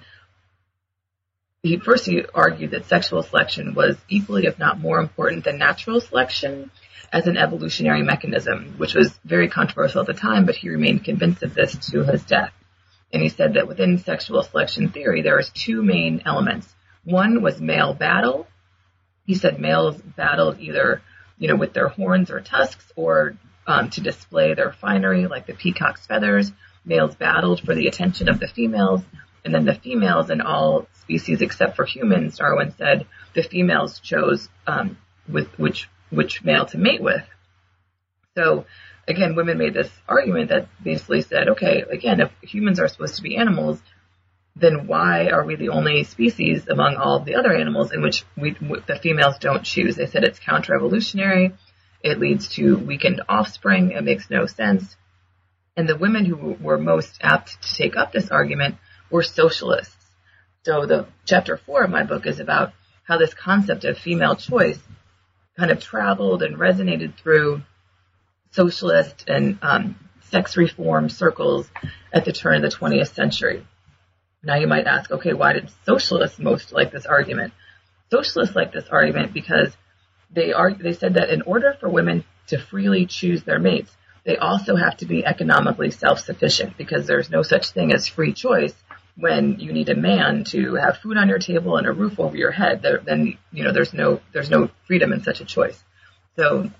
[1.63, 6.01] he first he argued that sexual selection was equally, if not more important than natural
[6.01, 6.71] selection
[7.13, 11.43] as an evolutionary mechanism, which was very controversial at the time, but he remained convinced
[11.43, 12.53] of this to his death.
[13.13, 16.73] And he said that within sexual selection theory, there was two main elements.
[17.05, 18.47] One was male battle.
[19.25, 21.03] He said males battled either,
[21.39, 25.55] you know, with their horns or tusks or um, to display their finery, like the
[25.55, 26.53] peacock's feathers.
[26.85, 29.03] Males battled for the attention of the females,
[29.45, 34.49] and then the females in all species except for humans, Darwin said, the females chose
[34.67, 34.97] um,
[35.29, 37.23] with which which male to mate with.
[38.37, 38.67] So
[39.09, 43.23] again, women made this argument that basically said, okay, again, if humans are supposed to
[43.23, 43.81] be animals,
[44.55, 48.53] then why are we the only species among all the other animals in which we,
[48.87, 49.97] the females don't choose?
[49.97, 51.53] They said it's counter-evolutionary.
[52.07, 53.91] It leads to weakened offspring.
[53.91, 54.95] It makes no sense.
[55.77, 58.77] And the women who were most apt to take up this argument
[59.11, 60.07] were socialists.
[60.63, 64.79] So the chapter four of my book is about how this concept of female choice
[65.59, 67.63] kind of traveled and resonated through
[68.53, 69.99] socialist and um,
[70.31, 71.69] sex reform circles
[72.13, 73.67] at the turn of the 20th century.
[74.45, 77.53] Now you might ask, okay, why did socialists most like this argument?
[78.13, 79.77] Socialists like this argument because
[80.31, 84.37] they are they said that in order for women to freely choose their mates, they
[84.37, 88.75] also have to be economically self-sufficient because there's no such thing as free choice
[89.17, 92.37] when you need a man to have food on your table and a roof over
[92.37, 92.83] your head.
[92.83, 95.83] There, then you know there's no there's no freedom in such a choice.
[96.37, 96.71] So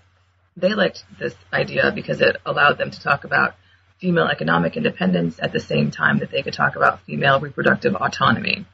[0.57, 3.55] they liked this idea because it allowed them to talk about
[3.99, 8.67] female economic independence at the same time that they could talk about female reproductive autonomy.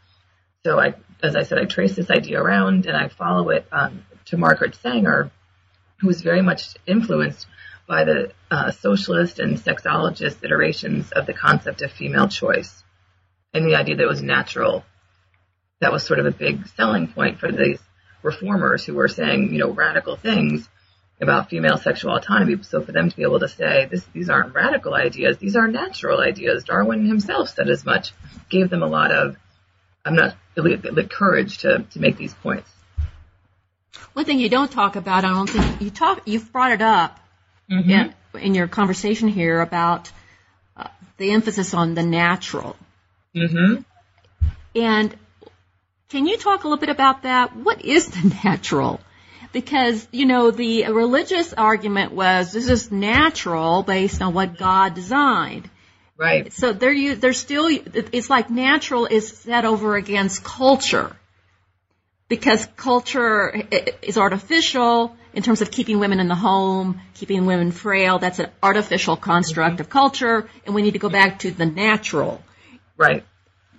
[0.64, 4.04] So I, as I said, I trace this idea around and I follow it um,
[4.32, 5.30] to Margaret Sanger,
[6.00, 7.46] who was very much influenced
[7.86, 12.82] by the uh, socialist and sexologist iterations of the concept of female choice
[13.52, 14.86] and the idea that it was natural.
[15.80, 17.78] That was sort of a big selling point for these
[18.22, 20.66] reformers who were saying, you know, radical things
[21.20, 22.56] about female sexual autonomy.
[22.62, 25.68] So for them to be able to say, this, these aren't radical ideas, these are
[25.68, 26.64] natural ideas.
[26.64, 28.12] Darwin himself said as much,
[28.48, 29.36] gave them a lot of,
[30.06, 32.70] I'm not, the courage to, to make these points.
[34.12, 36.22] One thing you don't talk about, I don't think you talk.
[36.26, 37.18] You've brought it up
[37.70, 37.90] mm-hmm.
[37.90, 40.10] in, in, your conversation here about
[40.76, 42.76] uh, the emphasis on the natural.
[43.34, 43.82] Mm-hmm.
[44.74, 45.16] And
[46.08, 47.56] can you talk a little bit about that?
[47.56, 49.00] What is the natural?
[49.52, 55.68] Because you know the religious argument was this is natural based on what God designed.
[56.16, 56.52] Right.
[56.52, 61.16] So they're they're still it's like natural is set over against culture
[62.32, 63.62] because culture
[64.00, 68.18] is artificial in terms of keeping women in the home, keeping women frail.
[68.18, 72.40] That's an artificial construct of culture, and we need to go back to the natural.
[72.96, 73.22] Right.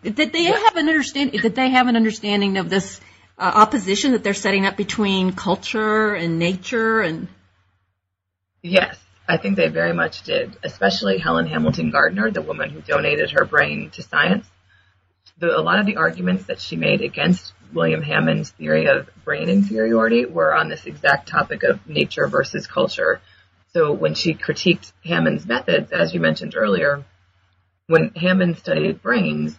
[0.04, 1.42] Did they have an understanding?
[1.42, 3.02] Did they have an understanding of this
[3.40, 7.28] uh, opposition that they're setting up between culture and nature and?
[8.62, 10.58] Yes, I think they very much did.
[10.62, 14.46] Especially Helen Hamilton Gardener, the woman who donated her brain to science.
[15.40, 19.50] The, a lot of the arguments that she made against William Hammond's theory of brain
[19.50, 23.22] inferiority were on this exact topic of nature versus culture.
[23.74, 27.04] So when she critiqued Hammond's methods, as you mentioned earlier,
[27.88, 29.58] when Hammond studied brains,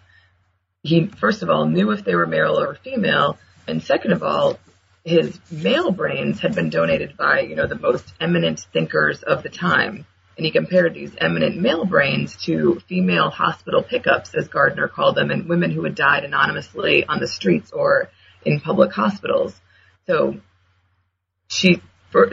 [0.82, 4.58] he first of all knew if they were male or female, and second of all,
[5.04, 9.50] his male brains had been donated by, you know, the most eminent thinkers of the
[9.50, 10.06] time.
[10.36, 15.30] And he compared these eminent male brains to female hospital pickups, as Gardener called them,
[15.30, 18.10] and women who had died anonymously on the streets or
[18.44, 19.54] in public hospitals.
[20.06, 20.40] So
[21.48, 21.80] she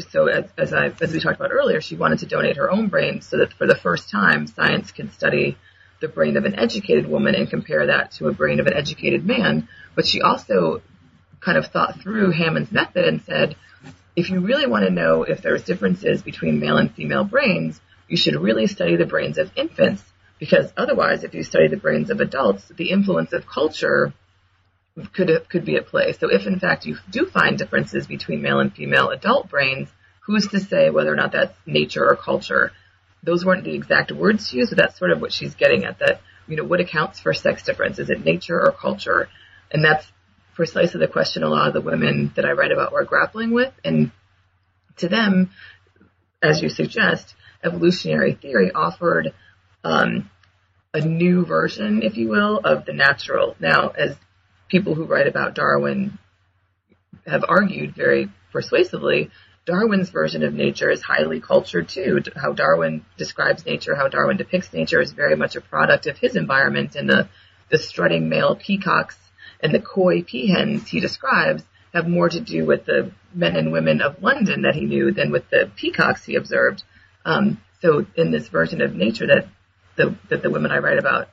[0.09, 2.87] so as, as I as we talked about earlier, she wanted to donate her own
[2.87, 5.57] brain so that for the first time science can study
[6.01, 9.25] the brain of an educated woman and compare that to a brain of an educated
[9.25, 9.67] man.
[9.95, 10.81] But she also
[11.39, 13.55] kind of thought through Hammond's method and said,
[14.15, 18.17] if you really want to know if there's differences between male and female brains, you
[18.17, 20.03] should really study the brains of infants
[20.37, 24.13] because otherwise, if you study the brains of adults, the influence of culture
[25.13, 26.11] could could be at play.
[26.11, 29.87] So if in fact you do find differences between male and female adult brains,
[30.25, 32.73] who's to say whether or not that's nature or culture?
[33.23, 35.99] Those weren't the exact words used, but that's sort of what she's getting at.
[35.99, 36.19] That
[36.49, 37.97] you know, what accounts for sex difference?
[37.97, 39.29] Is it nature or culture?
[39.71, 40.05] And that's
[40.53, 43.73] precisely the question a lot of the women that I write about were grappling with.
[43.85, 44.11] And
[44.97, 45.51] to them,
[46.43, 49.33] as you suggest, evolutionary theory offered
[49.83, 50.29] um,
[50.93, 53.55] a new version, if you will, of the natural.
[53.59, 54.15] Now, as
[54.67, 56.17] people who write about Darwin
[57.25, 59.31] have argued very persuasively,
[59.65, 62.21] Darwin's version of nature is highly cultured too.
[62.35, 66.35] How Darwin describes nature, how Darwin depicts nature is very much a product of his
[66.35, 67.29] environment and the,
[67.69, 69.17] the strutting male peacocks
[69.61, 74.01] and the coy peahens he describes have more to do with the men and women
[74.01, 76.83] of London that he knew than with the peacocks he observed.
[77.25, 79.47] Um, so in this version of nature that
[79.95, 81.29] the, that the women I write about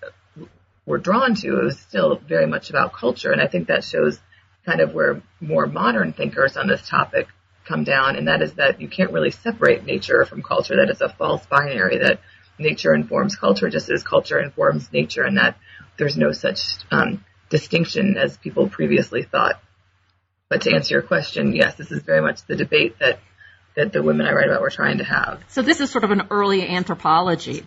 [0.86, 3.32] were drawn to, it was still very much about culture.
[3.32, 4.18] And I think that shows
[4.64, 7.28] kind of where more modern thinkers on this topic
[7.66, 8.16] come down.
[8.16, 10.76] And that is that you can't really separate nature from culture.
[10.76, 12.20] That is a false binary that
[12.58, 15.56] nature informs culture just as culture informs nature and that
[15.96, 19.60] there's no such um, distinction as people previously thought.
[20.48, 23.20] But to answer your question, yes, this is very much the debate that
[23.78, 25.40] that the women I write about were trying to have.
[25.48, 27.64] So this is sort of an early anthropology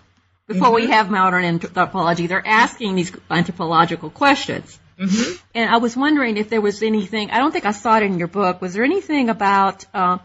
[0.52, 0.76] before mm-hmm.
[0.76, 4.78] we have modern anthropology, they're asking these anthropological questions.
[5.00, 5.36] Mm-hmm.
[5.56, 8.20] And I was wondering if there was anything, I don't think I saw it in
[8.20, 10.18] your book, was there anything about uh,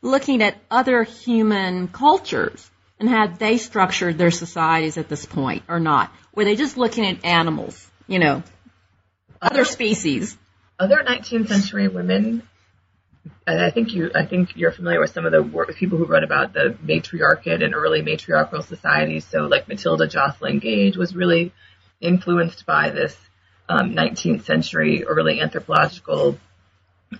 [0.00, 5.80] looking at other human cultures and how they structured their societies at this point or
[5.80, 6.12] not?
[6.32, 8.44] Were they just looking at animals, you know,
[9.40, 10.38] other species?
[10.78, 12.42] Other 19th century women
[13.46, 16.24] I think you, I think you're familiar with some of the work, people who wrote
[16.24, 19.24] about the matriarchate and early matriarchal societies.
[19.24, 21.52] So, like Matilda Joslyn Gage was really
[22.00, 23.16] influenced by this
[23.68, 26.38] um, 19th century early anthropological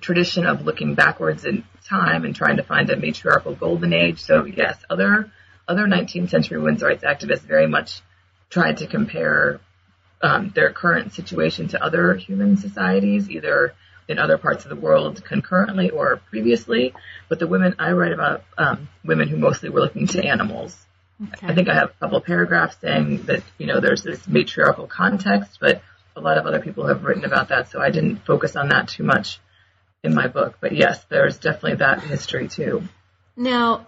[0.01, 4.23] tradition of looking backwards in time and trying to find a matriarchal golden age.
[4.23, 5.31] So, yes, other
[5.69, 8.01] other 19th century women's rights activists very much
[8.51, 9.61] tried to compare
[10.21, 13.75] um, their current situation to other human societies, either
[14.09, 16.95] in other parts of the world concurrently or previously.
[17.29, 20.77] But the women I write about, um, women who mostly were looking to animals.
[21.23, 21.47] Okay.
[21.47, 24.87] I think I have a couple of paragraphs saying that, you know, there's this matriarchal
[24.87, 25.83] context, but
[26.17, 28.89] a lot of other people have written about that, so I didn't focus on that
[28.89, 29.41] too much
[30.03, 30.59] in my book.
[30.61, 32.83] But yes, there's definitely that history too.
[33.37, 33.87] Now,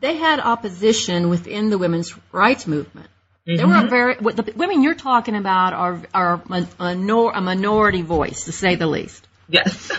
[0.00, 3.08] they had opposition within the women's rights movement.
[3.46, 3.56] Mm-hmm.
[3.56, 8.52] There were very the women you're talking about are are a, a minority voice, to
[8.52, 9.26] say the least.
[9.48, 9.90] Yes.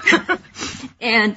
[1.01, 1.35] and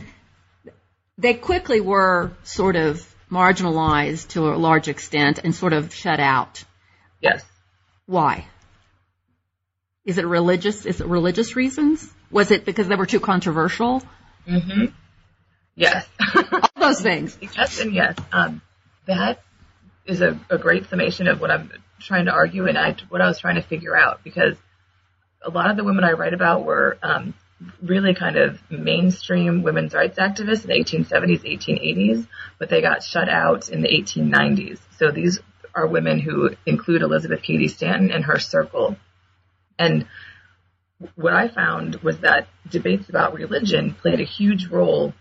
[1.19, 6.65] they quickly were sort of marginalized to a large extent and sort of shut out.
[7.21, 7.45] Yes.
[8.07, 8.47] Why?
[10.05, 10.87] Is it religious?
[10.87, 12.13] Is it religious reasons?
[12.31, 14.03] Was it because they were too controversial?
[14.47, 14.87] Mm-hmm.
[15.75, 16.07] Yes.
[16.53, 17.37] All those things.
[17.41, 18.17] Yes and yes.
[18.33, 18.63] Um,
[19.07, 19.43] that
[20.05, 23.27] is a, a, great summation of what I'm trying to argue and I, what I
[23.27, 24.57] was trying to figure out because
[25.43, 27.35] a lot of the women I write about were um,
[27.83, 32.27] really kind of mainstream women's rights activists in the 1870s, 1880s,
[32.59, 34.79] but they got shut out in the 1890s.
[34.99, 35.41] So these
[35.75, 38.97] are women who include Elizabeth Cady Stanton and her circle.
[39.79, 40.07] And
[41.15, 45.13] what I found was that debates about religion played a huge role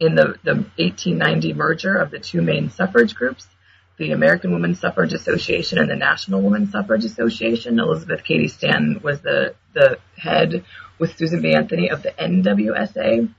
[0.00, 3.46] in the, the 1890 merger of the two main suffrage groups,
[3.98, 7.78] the American Women's Suffrage Association and the National Women's Suffrage Association.
[7.78, 10.64] Elizabeth Cady Stanton was the, the head
[10.98, 11.54] with Susan B.
[11.54, 13.32] Anthony of the NWSA.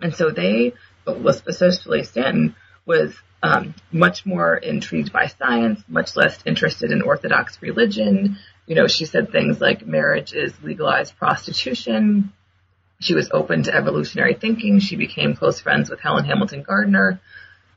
[0.00, 0.72] And so they,
[1.06, 8.38] especially Stanton, was um, much more intrigued by science, much less interested in Orthodox religion.
[8.66, 12.32] You know, she said things like marriage is legalized prostitution.
[13.00, 14.78] She was open to evolutionary thinking.
[14.78, 17.20] She became close friends with Helen Hamilton Gardener.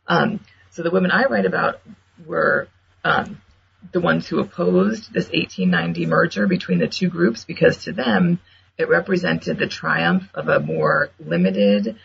[0.07, 0.39] Um,
[0.69, 1.81] so the women I write about
[2.25, 2.67] were
[3.03, 3.41] um,
[3.91, 8.39] the ones who opposed this 1890 merger between the two groups because to them,
[8.77, 11.97] it represented the triumph of a more limited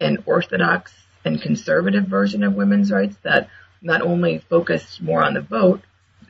[0.00, 0.92] and orthodox
[1.24, 3.48] and conservative version of women's rights that
[3.82, 5.82] not only focused more on the vote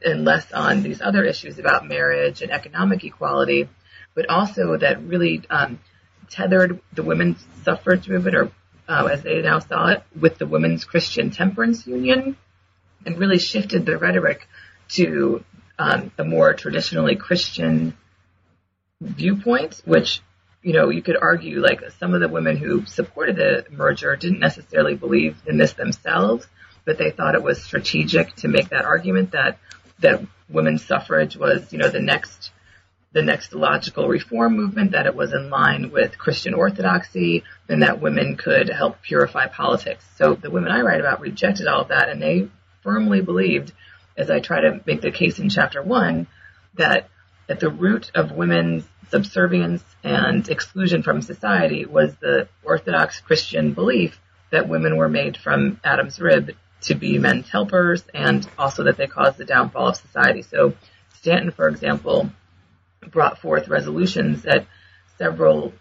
[0.04, 3.68] and less on these other issues about marriage and economic equality,
[4.14, 5.78] but also that really um,
[6.30, 8.50] tethered the women's suffrage movement or
[8.88, 12.36] uh, as they now saw it, with the Women's Christian Temperance Union,
[13.06, 14.46] and really shifted the rhetoric
[14.90, 15.44] to
[15.78, 17.96] um, a more traditionally Christian
[19.00, 20.20] viewpoint, which
[20.62, 24.40] you know you could argue like some of the women who supported the merger didn't
[24.40, 26.46] necessarily believe in this themselves,
[26.84, 29.58] but they thought it was strategic to make that argument that
[30.00, 32.50] that women's suffrage was you know the next
[33.14, 38.00] the next logical reform movement, that it was in line with Christian orthodoxy, and that
[38.00, 40.04] women could help purify politics.
[40.16, 42.48] So the women I write about rejected all of that, and they
[42.82, 43.72] firmly believed,
[44.16, 46.26] as I try to make the case in chapter one,
[46.74, 47.08] that
[47.48, 54.20] at the root of women's subservience and exclusion from society was the Orthodox Christian belief
[54.50, 59.06] that women were made from Adam's rib to be men's helpers and also that they
[59.06, 60.42] caused the downfall of society.
[60.42, 60.74] So
[61.14, 62.30] Stanton, for example,
[63.10, 64.66] brought forth resolutions at
[65.18, 65.72] several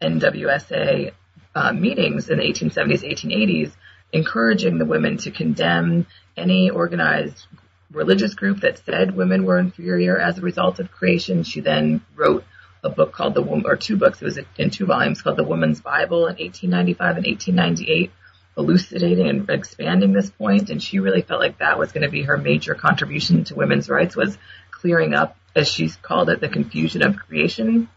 [0.00, 1.12] NWSA
[1.54, 3.72] uh, meetings in the 1870s, 1880s,
[4.12, 7.46] encouraging the women to condemn any organized
[7.90, 11.42] religious group that said women were inferior as a result of creation.
[11.42, 12.44] She then wrote
[12.82, 14.20] a book called the Woman, or two books.
[14.20, 18.10] It was in two volumes called The Woman's Bible in 1895 and 1898,
[18.58, 20.70] elucidating and expanding this point.
[20.70, 23.88] And she really felt like that was going to be her major contribution to women's
[23.88, 24.36] rights was
[24.70, 27.88] clearing up, as she's called it, the confusion of creation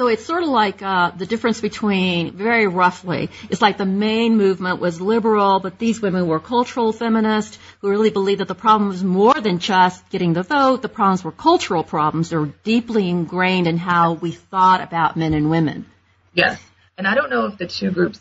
[0.00, 4.36] so it's sort of like uh, the difference between, very roughly, it's like the main
[4.36, 8.88] movement was liberal, but these women were cultural feminists who really believed that the problem
[8.88, 10.82] was more than just getting the vote.
[10.82, 12.30] The problems were cultural problems.
[12.30, 15.86] They were deeply ingrained in how we thought about men and women.
[16.34, 16.60] Yes,
[16.96, 18.20] and I don't know if the two groups,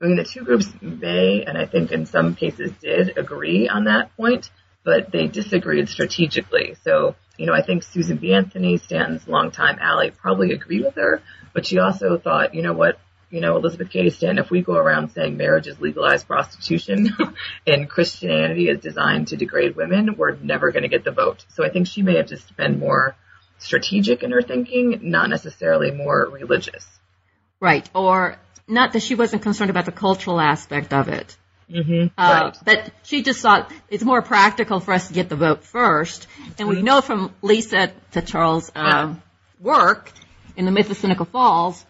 [0.00, 3.84] I mean, the two groups may, and I think in some cases did agree on
[3.84, 4.50] that point,
[4.84, 6.76] but they disagreed strategically.
[6.84, 8.34] So you know, I think Susan B.
[8.34, 11.22] Anthony, Stanton's longtime ally, probably agreed with her,
[11.54, 12.98] but she also thought, you know what,
[13.30, 17.16] you know, Elizabeth Cady Stanton, if we go around saying marriage is legalized prostitution
[17.66, 21.44] and Christianity is designed to degrade women, we're never going to get the vote.
[21.54, 23.14] So I think she may have just been more
[23.58, 26.86] strategic in her thinking, not necessarily more religious.
[27.60, 27.88] Right.
[27.94, 31.36] Or not that she wasn't concerned about the cultural aspect of it.
[31.70, 32.08] Mm-hmm.
[32.18, 32.56] Uh, right.
[32.64, 36.26] But she just thought it's more practical for us to get the vote first.
[36.58, 36.84] And we mm-hmm.
[36.84, 39.14] know from Lisa Tetrault's uh,
[39.60, 40.10] work
[40.56, 41.84] in the myth of Seneca Falls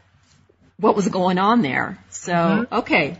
[0.80, 1.98] what was going on there.
[2.10, 2.74] So, mm-hmm.
[2.74, 3.18] okay.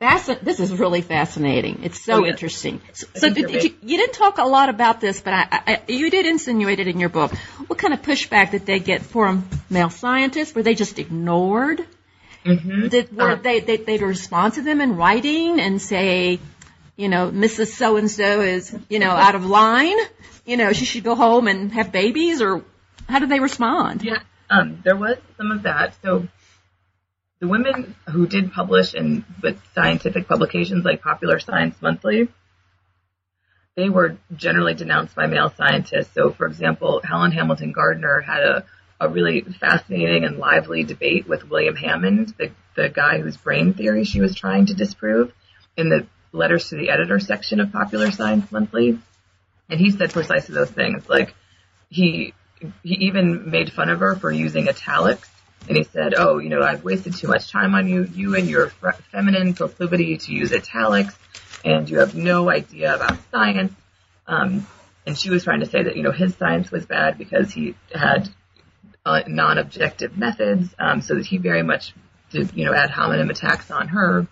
[0.00, 1.80] Fasc- this is really fascinating.
[1.82, 2.82] It's so oh, interesting.
[2.92, 5.82] So, so did, did you, you, didn't talk a lot about this, but I, I,
[5.88, 7.34] you did insinuate it in your book.
[7.66, 10.54] What kind of pushback did they get from male scientists?
[10.54, 11.82] Were they just ignored?
[12.44, 12.88] Mm-hmm.
[12.88, 16.40] Did were uh, they, they they'd respond to them in writing and say,
[16.96, 17.68] you know, Mrs.
[17.68, 19.96] So and so is you know out of line.
[20.44, 22.62] You know, she should go home and have babies, or
[23.08, 24.04] how did they respond?
[24.04, 24.20] Yeah,
[24.50, 25.94] um, there was some of that.
[26.02, 26.28] So
[27.40, 32.28] the women who did publish in with scientific publications like Popular Science Monthly,
[33.76, 36.14] they were generally denounced by male scientists.
[36.14, 38.64] So, for example, Helen Hamilton Gardener had a
[39.00, 44.04] a really fascinating and lively debate with William Hammond, the, the guy whose brain theory
[44.04, 45.32] she was trying to disprove,
[45.76, 48.98] in the letters to the editor section of Popular Science Monthly.
[49.68, 51.08] And he said precisely those things.
[51.08, 51.34] Like,
[51.90, 52.32] he,
[52.82, 55.28] he even made fun of her for using italics.
[55.68, 58.48] And he said, oh, you know, I've wasted too much time on you, you and
[58.48, 58.68] your
[59.12, 61.16] feminine proclivity to use italics,
[61.64, 63.72] and you have no idea about science.
[64.26, 64.66] Um,
[65.06, 67.74] and she was trying to say that, you know, his science was bad because he
[67.92, 68.28] had
[69.04, 71.94] uh, non-objective methods, um, so that he very much
[72.30, 74.26] did, you know, ad hominem attacks on her.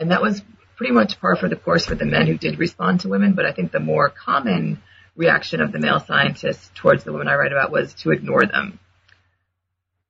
[0.00, 0.42] And that was
[0.76, 3.46] pretty much par for the course for the men who did respond to women, but
[3.46, 4.82] I think the more common
[5.16, 8.78] reaction of the male scientists towards the women I write about was to ignore them.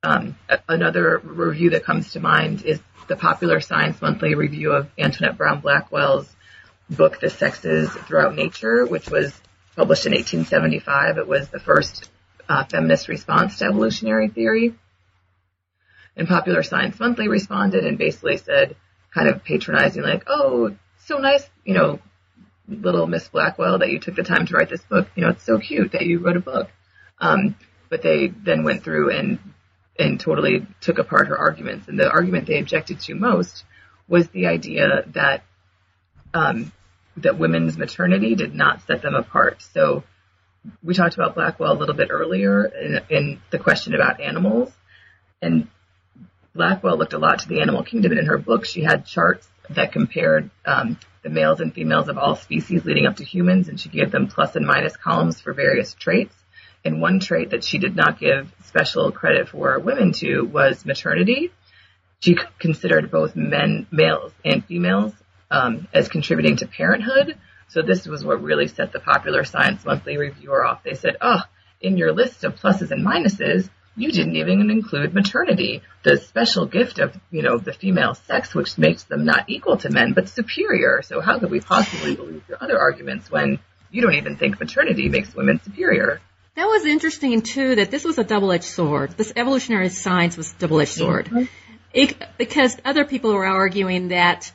[0.05, 0.37] Um,
[0.69, 2.79] another review that comes to mind is
[3.09, 6.29] the Popular Science Monthly review of Antoinette Brown Blackwell's
[6.91, 9.33] book, The Sexes Throughout Nature, which was
[9.77, 11.17] published in 1875.
[11.17, 12.11] It was the first
[12.47, 14.75] uh, feminist response to evolutionary theory.
[16.17, 18.77] And Popular Science Monthly responded and basically said,
[19.13, 20.77] kind of patronizing, like, oh,
[21.07, 21.99] so nice, you know,
[22.69, 25.09] little Miss Blackwell that you took the time to write this book.
[25.15, 26.69] You know, it's so cute that you wrote a book.
[27.19, 27.57] Um,
[27.89, 29.39] but they then went through and
[29.99, 31.89] and totally took apart her arguments.
[31.89, 33.65] And the argument they objected to most
[34.09, 35.45] was the idea that
[36.33, 36.73] um,
[37.19, 39.63] that women's maternity did not set them apart.
[39.63, 40.03] So
[40.83, 44.73] we talked about Blackwell a little bit earlier in, in, the question about animals,
[45.41, 45.69] and
[46.55, 48.13] Blackwell looked a lot to the animal kingdom.
[48.13, 52.19] And in her book, she had charts that compared um, the males and females of
[52.19, 55.53] all species leading up to humans, and she gave them plus and minus columns for
[55.53, 56.35] various traits.
[56.85, 61.51] And one trait that she did not give special credit for women to was maternity.
[62.21, 65.13] she considered both men, males and females
[65.51, 67.37] um, as contributing to parenthood.
[67.69, 70.83] So this was what really set the Popular Science Monthly Reviewer off.
[70.83, 71.41] They said, oh,
[71.81, 76.99] in your list of pluses and minuses, you didn't even include maternity, the special gift
[76.99, 81.03] of, you know, the female sex, which makes them not equal to men, but superior.
[81.03, 83.61] So how could we possibly believe your other arguments when
[83.91, 86.21] you don't even think maternity makes women superior?
[86.57, 89.17] That was interesting too, that this was a double-edged sword.
[89.17, 91.27] This evolutionary science was a double-edged sword.
[91.27, 91.45] Mm-hmm.
[91.93, 94.53] It, because other people were arguing that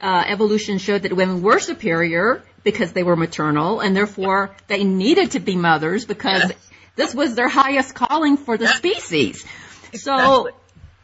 [0.00, 5.32] uh, evolution showed that women were superior because they were maternal, and therefore they needed
[5.32, 6.70] to be mothers because yes.
[6.96, 8.76] this was their highest calling for the yes.
[8.76, 9.44] species.
[9.92, 9.98] Exactly.
[9.98, 10.50] So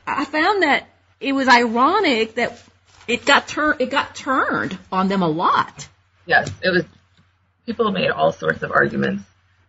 [0.07, 0.87] I found that
[1.21, 2.63] it was ironic that
[3.09, 5.89] it got turned it got turned on them a lot.
[6.27, 6.85] Yes, it was.
[7.67, 9.25] People made all sorts of arguments,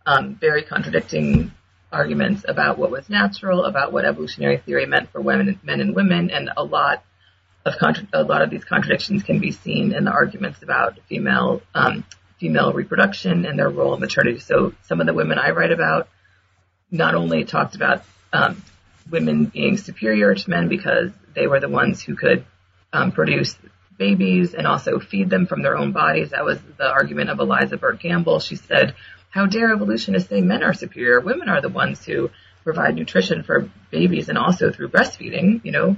[0.06, 1.52] um, very contradicting
[1.92, 6.30] arguments about what was natural, about what evolutionary theory meant for women, men and women,
[6.30, 7.04] and a lot
[7.64, 11.62] of contra- a lot of these contradictions can be seen in the arguments about female
[11.74, 12.04] um,
[12.38, 14.38] female reproduction and their role in maternity.
[14.38, 16.08] So some of the women I write about
[16.90, 18.62] not only talked about um,
[19.10, 22.44] women being superior to men because they were the ones who could
[22.92, 23.56] um, produce
[23.98, 26.30] babies and also feed them from their own bodies.
[26.30, 28.40] That was the argument of Eliza Burt Gamble.
[28.40, 28.94] She said,
[29.30, 31.20] "How dare evolutionists say men are superior?
[31.20, 32.30] Women are the ones who
[32.64, 35.64] provide nutrition for babies and also through breastfeeding.
[35.64, 35.96] You know,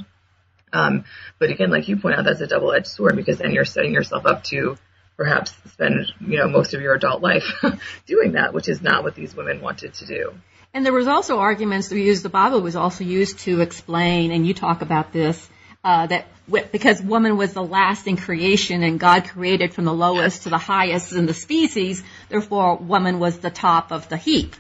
[0.72, 1.04] um,
[1.38, 4.26] but again, like you point out, that's a double-edged sword because then you're setting yourself
[4.26, 4.76] up to
[5.16, 7.44] perhaps spend, you know, most of your adult life
[8.06, 10.32] doing that, which is not what these women wanted to do.
[10.72, 14.30] And there was also arguments that we used the Bible was also used to explain,
[14.30, 15.48] and you talk about this,
[15.82, 16.26] uh, that
[16.72, 20.58] because woman was the last in creation and God created from the lowest to the
[20.58, 24.54] highest in the species, therefore woman was the top of the heap,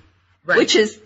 [0.44, 0.58] right.
[0.58, 0.98] which is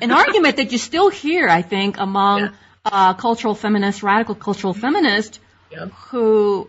[0.00, 2.50] an argument that you still hear, I think, among yeah
[2.84, 5.40] uh, cultural feminist, radical cultural feminist,
[5.70, 5.90] yep.
[5.90, 6.68] who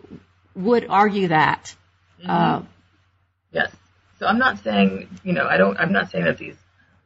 [0.56, 1.76] would argue that.
[2.20, 2.30] Mm-hmm.
[2.30, 2.62] Uh,
[3.52, 3.72] yes.
[4.20, 6.56] So I'm not saying, you know, I don't, I'm not saying that these,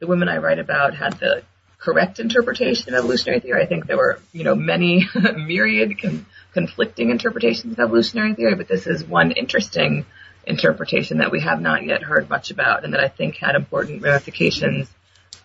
[0.00, 1.42] the women I write about had the
[1.78, 3.62] correct interpretation of evolutionary theory.
[3.62, 8.68] I think there were, you know, many myriad con- conflicting interpretations of evolutionary theory, but
[8.68, 10.04] this is one interesting
[10.46, 14.02] interpretation that we have not yet heard much about and that I think had important
[14.02, 14.88] ramifications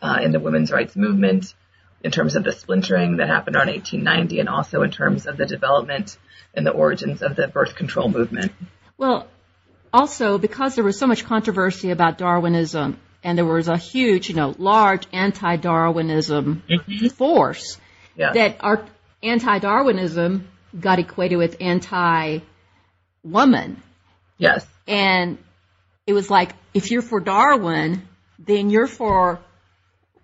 [0.02, 1.54] uh, in the women's rights movement
[2.04, 5.46] in terms of the splintering that happened around 1890 and also in terms of the
[5.46, 6.18] development
[6.54, 8.52] and the origins of the birth control movement.
[8.98, 9.28] Well,
[9.94, 14.36] also because there was so much controversy about Darwinism and there was a huge, you
[14.36, 17.08] know, large anti-Darwinism mm-hmm.
[17.08, 17.78] force
[18.16, 18.34] yeah.
[18.34, 18.86] that our
[19.22, 20.48] anti-Darwinism
[20.80, 22.42] got equated with anti-woman.
[24.38, 24.66] Yes.
[24.92, 25.38] And
[26.06, 29.40] it was like, if you're for Darwin, then you're for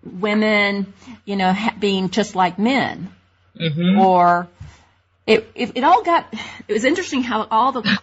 [0.04, 0.92] women,
[1.24, 3.10] you know, being just like men.
[3.58, 3.98] Mm-hmm.
[3.98, 4.48] Or
[5.26, 6.32] it, it, it all got,
[6.68, 7.98] it was interesting how all the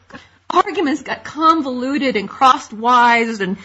[0.49, 3.57] arguments got convoluted and crossed wise and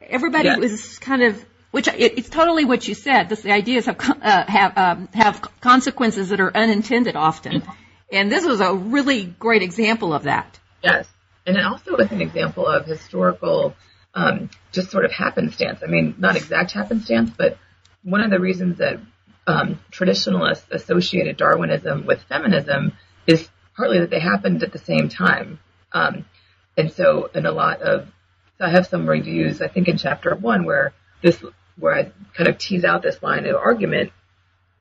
[0.00, 0.56] everybody yeah.
[0.56, 3.28] was kind of, which it, it's totally what you said.
[3.28, 7.62] This, the ideas have uh, have um, have consequences that are unintended often,
[8.10, 10.58] and this was a really great example of that.
[10.82, 11.06] Yes,
[11.46, 13.74] and it also was an example of historical
[14.14, 15.80] um, just sort of happenstance.
[15.82, 17.58] I mean, not exact happenstance, but
[18.02, 18.98] one of the reasons that
[19.46, 22.92] um, traditionalists associated Darwinism with feminism
[23.26, 25.60] is partly that they happened at the same time.
[25.92, 26.24] Um,
[26.76, 28.08] and so, in a lot of,
[28.58, 30.92] so I have some reviews, I think in chapter one, where
[31.22, 31.42] this,
[31.78, 34.12] where I kind of tease out this line of argument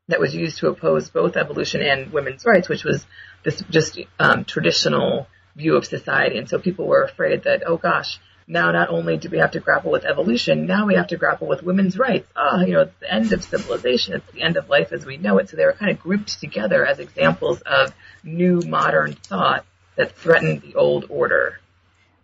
[0.07, 3.05] that was used to oppose both evolution and women's rights, which was
[3.43, 6.37] this just um, traditional view of society.
[6.37, 9.59] And so people were afraid that, oh gosh, now not only do we have to
[9.59, 12.27] grapple with evolution, now we have to grapple with women's rights.
[12.35, 14.15] Ah, oh, you know, it's the end of civilization.
[14.15, 15.49] It's the end of life as we know it.
[15.49, 17.93] So they were kind of grouped together as examples of
[18.23, 21.59] new modern thought that threatened the old order.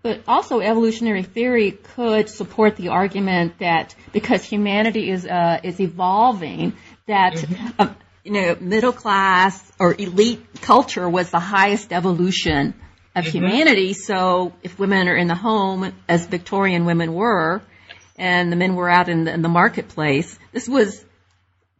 [0.03, 6.73] But also evolutionary theory could support the argument that because humanity is, uh, is evolving,
[7.07, 7.81] that, mm-hmm.
[7.81, 12.73] uh, you know, middle class or elite culture was the highest evolution
[13.15, 13.37] of mm-hmm.
[13.37, 13.93] humanity.
[13.93, 17.61] So if women are in the home, as Victorian women were,
[18.15, 21.03] and the men were out in the, in the marketplace, this was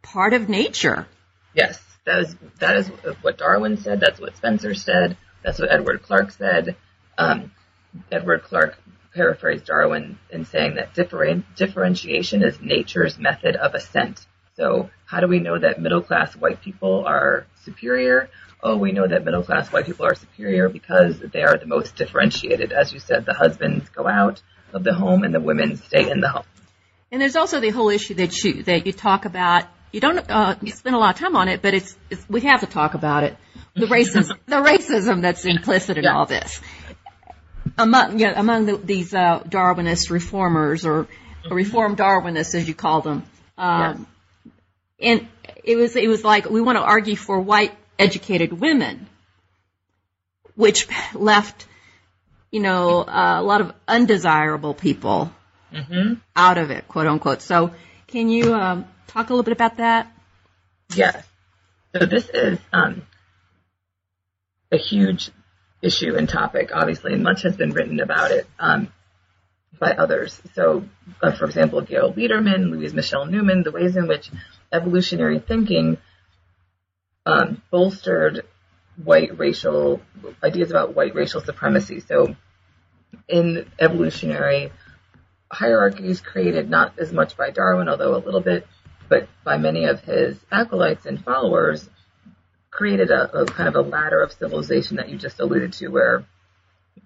[0.02, 1.06] part of nature.
[1.54, 2.88] Yes, that is that is
[3.22, 4.00] what Darwin said.
[4.00, 5.16] That's what Spencer said.
[5.42, 6.76] That's what Edward Clarke said.
[7.18, 7.52] Um,
[8.10, 8.78] Edward Clarke
[9.14, 14.26] paraphrased Darwin in saying that differen- differentiation is nature's method of ascent.
[14.56, 18.28] So how do we know that middle class white people are superior?
[18.62, 21.96] oh, we know that middle class white people are superior because they are the most
[21.96, 22.72] differentiated.
[22.72, 24.40] As you said, the husbands go out
[24.72, 26.44] of the home and the women stay in the home.
[27.10, 30.56] And there's also the whole issue that you that you talk about you don't uh,
[30.66, 33.24] spend a lot of time on it, but it's, it's we have to talk about
[33.24, 33.36] it.
[33.74, 36.16] The racism, the racism that's implicit in Yeah.
[36.16, 36.60] all this.
[37.76, 41.08] Among you know, among the, these uh, Darwinist reformers or
[41.50, 43.24] reform Darwinists, as you call them,
[43.58, 44.06] um,
[45.02, 45.28] and
[45.64, 49.06] it was it was like we want to argue for white educated women,
[50.54, 51.66] which left
[52.50, 55.32] you know uh, a lot of undesirable people
[55.72, 57.42] hmm out of it, quote unquote.
[57.42, 57.72] So,
[58.06, 60.12] can you um, talk a little bit about that?
[60.94, 61.26] Yes.
[61.94, 63.02] So this is um,
[64.70, 65.30] a huge
[65.82, 68.88] issue and topic, obviously, and much has been written about it um,
[69.78, 70.40] by others.
[70.54, 70.84] So,
[71.22, 74.30] uh, for example, Gail Bederman, Louise Michele Newman, the ways in which
[74.72, 75.98] evolutionary thinking
[77.26, 78.46] um, bolstered
[79.02, 80.00] white racial
[80.42, 82.00] ideas about white racial supremacy.
[82.00, 82.34] So,
[83.28, 84.72] in evolutionary
[85.50, 88.66] hierarchies created not as much by Darwin, although a little bit,
[89.08, 91.88] but by many of his acolytes and followers,
[92.70, 96.24] created a, a kind of a ladder of civilization that you just alluded to, where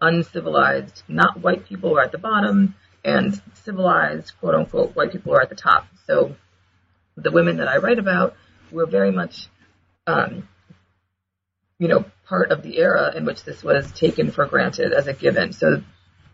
[0.01, 5.43] uncivilized, not white people are at the bottom, and civilized, quote unquote, white people are
[5.43, 5.87] at the top.
[6.07, 6.37] So
[7.17, 8.37] the women that I write about
[8.71, 9.49] were very much,
[10.07, 10.49] um,
[11.79, 15.13] you know, part of the era in which this was taken for granted as a
[15.13, 15.53] given.
[15.53, 15.83] So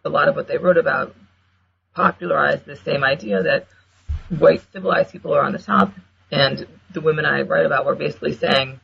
[0.04, 1.14] a lot of what they wrote about
[1.94, 3.66] popularized the same idea that
[4.38, 5.92] white civilized people are on the top,
[6.30, 8.80] and the women I write about were basically saying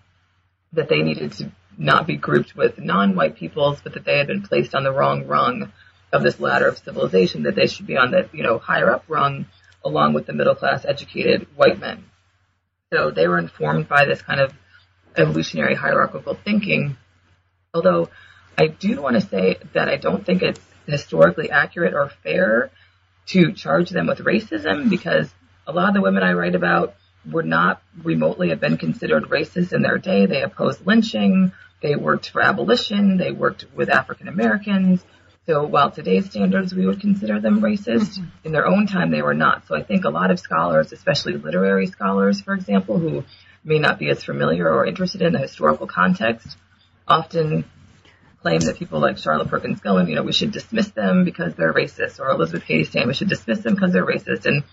[0.73, 4.43] that they needed to not be grouped with non-white peoples, but that they had been
[4.43, 5.73] placed on the wrong rung
[6.13, 9.05] of this ladder of civilization, that they should be on the you know higher up
[9.09, 9.47] rung
[9.85, 12.05] along with the middle class educated white men.
[12.93, 14.53] So they were informed by this kind of
[15.17, 16.97] evolutionary hierarchical thinking.
[17.75, 18.09] Although
[18.57, 22.71] I do want to say that I don't think it's historically accurate or fair
[23.27, 25.29] to charge them with racism because
[25.67, 26.95] a lot of the women I write about
[27.27, 30.27] would not remotely have been considered racist in their day.
[30.27, 31.53] They opposed lynching.
[31.83, 33.19] They worked for abolition.
[33.19, 35.05] They worked with African Americans.
[35.49, 38.27] So while today's standards we would consider them racist, mm-hmm.
[38.45, 39.67] in their own time they were not.
[39.67, 43.25] So I think a lot of scholars, especially literary scholars, for example, who
[43.65, 46.59] may not be as familiar or interested in the historical context,
[47.09, 47.65] often
[48.43, 51.73] claim that people like Charlotte Perkins Gilman, you know, we should dismiss them because they're
[51.73, 54.45] racist, or Elizabeth Cady Stanton, we should dismiss them because they're racist.
[54.45, 54.65] And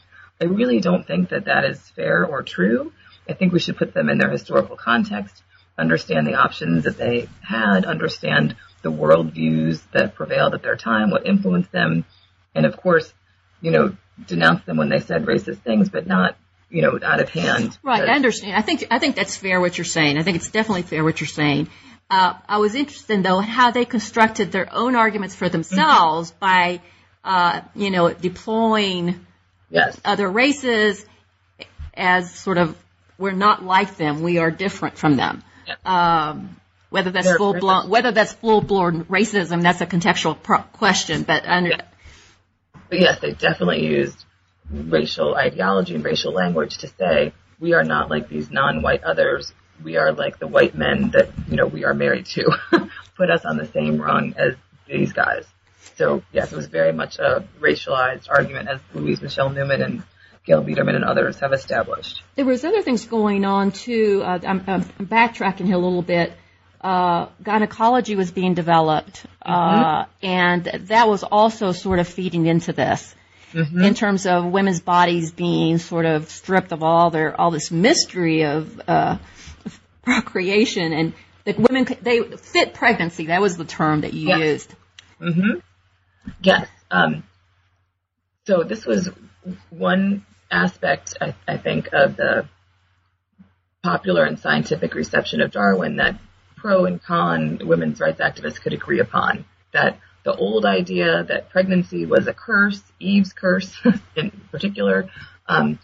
[0.41, 2.91] I really don't think that that is fair or true.
[3.29, 5.41] I think we should put them in their historical context,
[5.77, 11.25] understand the options that they had, understand the worldviews that prevailed at their time, what
[11.25, 12.05] influenced them,
[12.53, 13.11] and of course,
[13.59, 16.37] you know, denounce them when they said racist things, but not,
[16.69, 17.75] you know, out of hand.
[17.81, 18.55] Right, I understand.
[18.55, 20.19] I think I think that's fair what you're saying.
[20.19, 21.67] I think it's definitely fair what you're saying.
[22.11, 26.79] Uh, I was interested though in how they constructed their own arguments for themselves by,
[27.23, 29.25] uh, you know, deploying
[29.71, 29.99] Yes.
[30.05, 31.03] other races
[31.95, 32.77] as sort of
[33.17, 35.43] we're not like them, we are different from them.
[35.83, 36.55] Um,
[36.95, 41.23] whether that's full blown, whether that's full blown racism, that's a contextual pro- question.
[41.23, 41.81] But under, Yeah.
[42.89, 44.23] Yes, they definitely used
[44.71, 49.51] racial ideology and racial language to say we are not like these non-white others.
[49.83, 52.49] We are like the white men that you know we are married to.
[53.17, 54.55] Put us on the same rung as
[54.87, 55.45] these guys.
[55.97, 60.03] So yes, it was very much a racialized argument, as Louise Michele Newman and
[60.45, 62.23] Gail Bederman and others have established.
[62.35, 64.21] There was other things going on too.
[64.23, 66.31] Uh, I'm, I'm backtracking here a little bit.
[66.85, 73.15] Uh, gynecology was being developed, uh, and that was also sort of feeding into this
[73.55, 78.43] in terms of women's bodies being sort of stripped of all their all this mystery
[78.43, 79.17] of uh,
[80.03, 81.13] procreation and
[81.45, 83.25] that women they fit pregnancy.
[83.27, 84.37] That was the term that you Yeah.
[84.37, 84.71] used.
[85.19, 85.59] Mm-hmm.
[86.43, 86.67] Yes.
[86.91, 87.23] Um,
[88.45, 89.09] so this was
[89.71, 92.47] one aspect, I, I think, of the
[93.81, 96.19] popular and scientific reception of Darwin that
[96.55, 99.45] pro and con women's rights activists could agree upon.
[99.71, 103.73] That the old idea that pregnancy was a curse, Eve's curse
[104.15, 105.09] in particular,
[105.47, 105.79] um,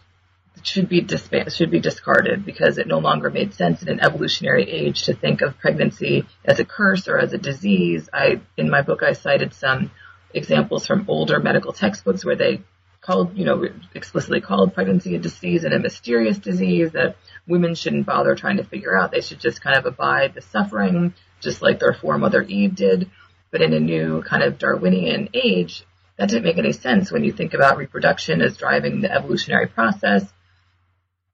[0.64, 4.70] should be disbanded, should be discarded because it no longer made sense in an evolutionary
[4.70, 8.10] age to think of pregnancy as a curse or as a disease.
[8.14, 9.92] I, in my book, I cited some
[10.34, 12.62] examples from older medical textbooks where they
[13.02, 17.16] called, you know, explicitly called pregnancy a disease and a mysterious disease that
[17.48, 19.12] women shouldn't bother trying to figure out.
[19.12, 23.10] They should just kind of abide the suffering, just like their foremother Eve did.
[23.52, 25.86] But in a new kind of Darwinian age,
[26.18, 30.32] that didn't make any sense when you think about reproduction as driving the evolutionary process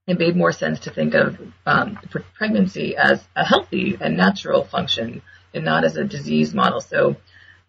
[0.07, 1.99] it made more sense to think of um,
[2.33, 5.21] pregnancy as a healthy and natural function
[5.53, 6.79] and not as a disease model.
[6.79, 7.17] So,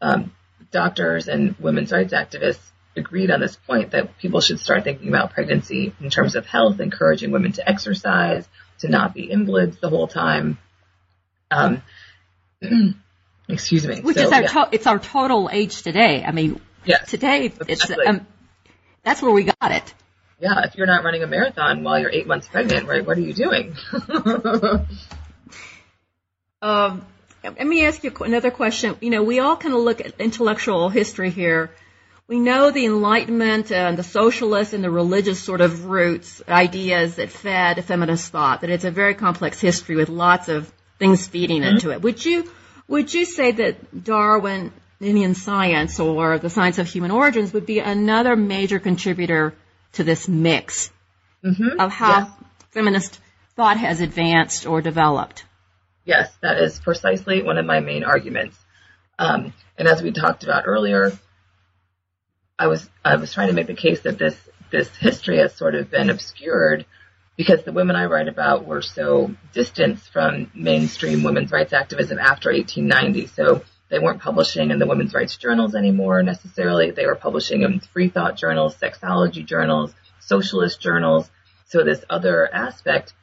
[0.00, 0.32] um,
[0.70, 5.32] doctors and women's rights activists agreed on this point that people should start thinking about
[5.32, 8.46] pregnancy in terms of health, encouraging women to exercise,
[8.80, 10.58] to not be invalids the whole time.
[11.50, 11.82] Um,
[13.48, 14.00] excuse me.
[14.00, 14.48] Which so, is our yeah.
[14.48, 16.24] to- it's our total age today.
[16.24, 17.72] I mean, yes, today exactly.
[17.72, 18.26] it's um,
[19.02, 19.94] that's where we got it.
[20.40, 23.04] Yeah, if you're not running a marathon while you're eight months pregnant, right?
[23.04, 23.74] What are you doing?
[26.62, 27.04] um,
[27.42, 28.96] let me ask you another question.
[29.00, 31.70] You know, we all kind of look at intellectual history here.
[32.28, 37.30] We know the Enlightenment and the socialist and the religious sort of roots, ideas that
[37.30, 41.76] fed feminist thought, that it's a very complex history with lots of things feeding mm-hmm.
[41.76, 42.02] into it.
[42.02, 42.50] Would you,
[42.86, 48.36] would you say that Darwinian science or the science of human origins would be another
[48.36, 49.54] major contributor
[49.92, 50.90] to this mix
[51.42, 51.80] mm-hmm.
[51.80, 52.30] of how yes.
[52.72, 53.20] feminist
[53.56, 55.46] thought has advanced or developed?
[56.04, 58.58] Yes, that is precisely one of my main arguments.
[59.18, 61.12] Um, and as we talked about earlier,
[62.58, 64.36] I was I was trying to make the case that this
[64.70, 66.84] this history has sort of been obscured
[67.36, 72.50] because the women I write about were so distant from mainstream women's rights activism after
[72.50, 73.28] 1890.
[73.28, 76.90] So they weren't publishing in the women's rights journals anymore necessarily.
[76.90, 81.30] They were publishing in free thought journals, sexology journals, socialist journals.
[81.66, 83.14] So this other aspect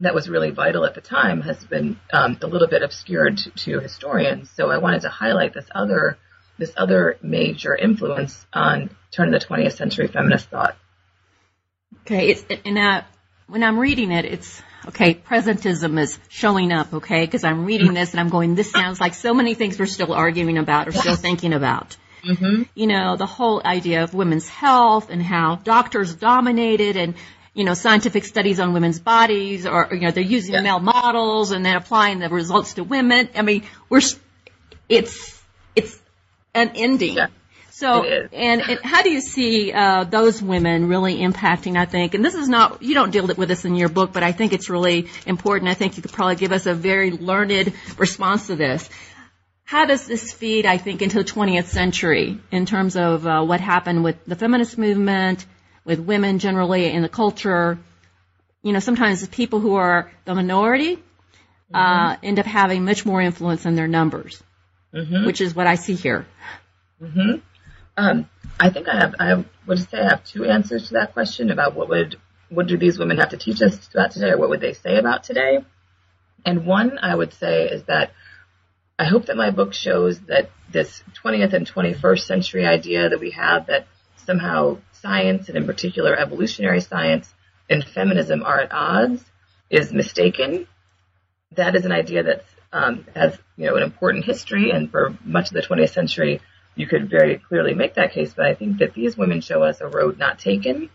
[0.00, 3.50] that was really vital at the time has been um, a little bit obscured to,
[3.50, 4.50] to historians.
[4.50, 6.18] So I wanted to highlight this other
[6.62, 10.76] this other major influence on turn of the 20th century feminist thought.
[12.02, 13.02] Okay, it's and uh,
[13.48, 15.14] when I'm reading it, it's okay.
[15.14, 16.94] Presentism is showing up.
[16.94, 19.86] Okay, because I'm reading this and I'm going, this sounds like so many things we're
[19.86, 21.96] still arguing about or still thinking about.
[22.24, 22.62] Mm-hmm.
[22.76, 27.14] You know, the whole idea of women's health and how doctors dominated and
[27.54, 30.62] you know, scientific studies on women's bodies or, you know, they're using yeah.
[30.62, 33.28] male models and then applying the results to women.
[33.34, 34.00] I mean, we're,
[34.88, 35.42] it's,
[35.76, 36.00] it's
[36.54, 37.14] an ending.
[37.14, 37.28] Yeah.
[37.70, 41.76] So, and, and, how do you see uh, those women really impacting?
[41.76, 44.22] I think, and this is not you don't deal with this in your book, but
[44.22, 45.70] I think it's really important.
[45.70, 48.88] I think you could probably give us a very learned response to this.
[49.64, 53.60] How does this feed, I think, into the 20th century in terms of uh, what
[53.60, 55.46] happened with the feminist movement,
[55.84, 57.78] with women generally in the culture?
[58.62, 61.02] You know, sometimes the people who are the minority
[61.72, 62.26] uh, mm-hmm.
[62.26, 64.42] end up having much more influence than their numbers,
[64.94, 65.26] mm-hmm.
[65.26, 66.26] which is what I see here.
[67.00, 67.36] Mm-hmm.
[67.96, 68.28] Um,
[68.58, 71.74] I think I have, I would say I have two answers to that question about
[71.74, 72.16] what would,
[72.48, 74.96] what do these women have to teach us about today or what would they say
[74.98, 75.64] about today?
[76.44, 78.12] And one I would say is that
[78.98, 83.30] I hope that my book shows that this 20th and 21st century idea that we
[83.32, 83.86] have that
[84.26, 87.32] somehow science and in particular evolutionary science
[87.68, 89.24] and feminism are at odds
[89.70, 90.66] is mistaken.
[91.52, 95.48] That is an idea that um, has you know an important history and for much
[95.48, 96.40] of the 20th century
[96.74, 99.80] you could very clearly make that case, but I think that these women show us
[99.80, 100.88] a road not taken,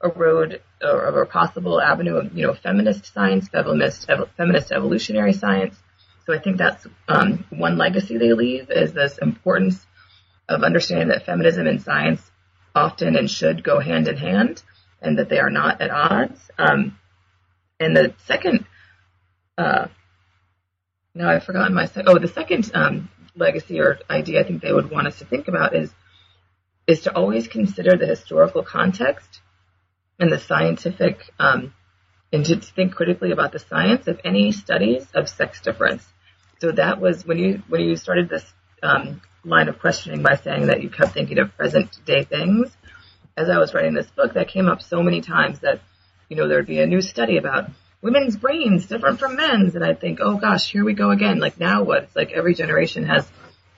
[0.00, 5.32] a road or, a possible avenue of, you know, feminist science, feminist, ev- feminist evolutionary
[5.32, 5.76] science.
[6.26, 9.84] So I think that's um, one legacy they leave is this importance
[10.48, 12.20] of understanding that feminism and science
[12.74, 14.62] often and should go hand in hand
[15.02, 16.50] and that they are not at odds.
[16.58, 16.98] Um,
[17.80, 18.66] and the second,
[19.58, 19.88] uh,
[21.14, 24.90] now I've forgotten my, oh, the second um, legacy or idea I think they would
[24.90, 25.92] want us to think about is
[26.86, 29.40] is to always consider the historical context
[30.18, 31.72] and the scientific um,
[32.30, 36.04] and to think critically about the science of any studies of sex difference.
[36.60, 38.44] So that was when you when you started this
[38.82, 42.76] um, line of questioning by saying that you kept thinking of present day things.
[43.36, 45.80] As I was writing this book, that came up so many times that
[46.28, 47.70] you know there'd be a new study about
[48.04, 49.74] women's brains different from men's.
[49.74, 51.38] And I think, oh gosh, here we go again.
[51.38, 52.04] Like now what?
[52.04, 53.26] It's like every generation has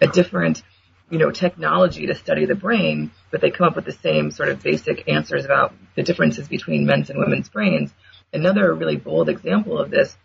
[0.00, 0.62] a different,
[1.08, 4.48] you know, technology to study the brain, but they come up with the same sort
[4.48, 7.94] of basic answers about the differences between men's and women's brains.
[8.32, 10.16] Another really bold example of this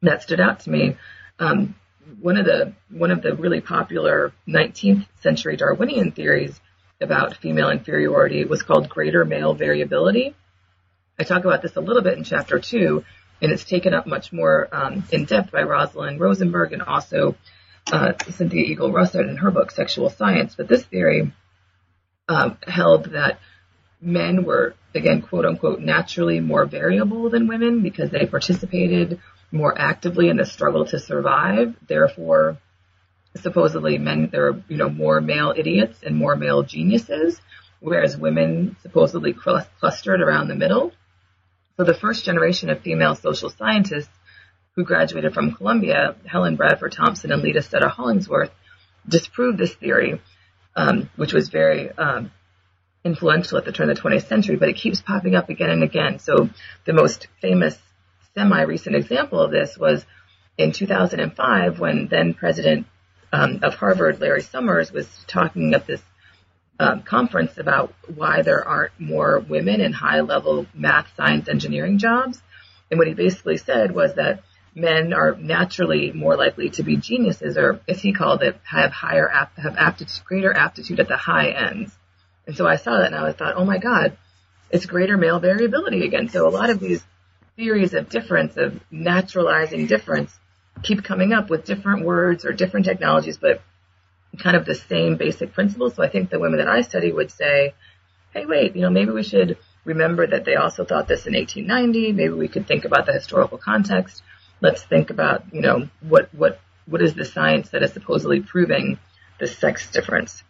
[0.00, 0.96] that stood out to me,
[1.38, 1.74] um,
[2.20, 6.58] one of the one of the really popular 19th century Darwinian theories
[6.98, 10.34] about female inferiority was called greater male variability.
[11.18, 13.04] I talk about this a little bit in chapter two,
[13.40, 17.36] and it's taken up much more um, in depth by Rosalind Rosenberg and also
[17.92, 20.54] uh, Cynthia Eagle Russett in her book Sexual Science.
[20.56, 21.32] But this theory
[22.28, 23.40] um, held that
[24.00, 29.20] men were, again, quote unquote, naturally more variable than women because they participated
[29.50, 31.74] more actively in the struggle to survive.
[31.86, 32.58] Therefore,
[33.36, 37.40] supposedly men, there are, you know, more male idiots and more male geniuses,
[37.80, 40.92] whereas women supposedly clustered around the middle.
[41.78, 44.10] So the first generation of female social scientists
[44.74, 48.50] who graduated from Columbia, Helen Bradford Thompson and Leta Stetter Hollingworth,
[49.08, 50.20] disproved this theory,
[50.74, 52.32] um, which was very um,
[53.04, 55.84] influential at the turn of the 20th century, but it keeps popping up again and
[55.84, 56.18] again.
[56.18, 56.50] So
[56.84, 57.78] the most famous
[58.34, 60.04] semi-recent example of this was
[60.56, 62.88] in 2005 when then President
[63.32, 66.02] um, of Harvard, Larry Summers, was talking at this
[66.78, 72.40] um, conference about why there aren't more women in high-level math, science, engineering jobs.
[72.90, 74.42] And what he basically said was that
[74.74, 79.28] men are naturally more likely to be geniuses, or as he called it, have higher
[79.28, 81.92] have aptitude, greater aptitude at the high ends.
[82.46, 84.16] And so I saw that and I thought, oh my God,
[84.70, 86.28] it's greater male variability again.
[86.28, 87.04] So a lot of these
[87.56, 90.38] theories of difference, of naturalizing difference,
[90.82, 93.60] keep coming up with different words or different technologies, but
[94.36, 95.94] kind of the same basic principles.
[95.94, 97.74] So I think the women that I study would say,
[98.32, 102.12] hey, wait, you know, maybe we should remember that they also thought this in 1890.
[102.12, 104.22] Maybe we could think about the historical context.
[104.60, 108.98] Let's think about, you know, what, what, what is the science that is supposedly proving
[109.38, 110.42] the sex difference?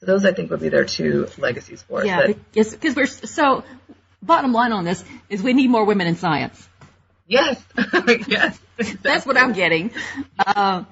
[0.00, 2.06] So those I think would be their two legacies for us.
[2.06, 3.64] Yeah, because we're, so
[4.22, 6.68] bottom line on this is we need more women in science.
[7.26, 7.62] Yes,
[8.26, 8.58] yes.
[8.80, 9.00] Exactly.
[9.02, 9.90] That's what I'm getting.
[10.38, 10.84] Uh,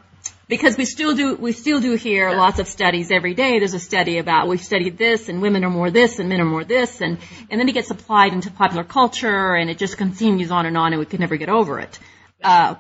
[0.49, 3.59] because we still do we still do hear lots of studies every day.
[3.59, 6.47] There's a study about we've studied this and women are more this and men are
[6.47, 7.19] more this and
[7.51, 10.93] and then it gets applied into popular culture and it just continues on and on
[10.93, 11.99] and we can never get over it.
[12.43, 12.75] Uh,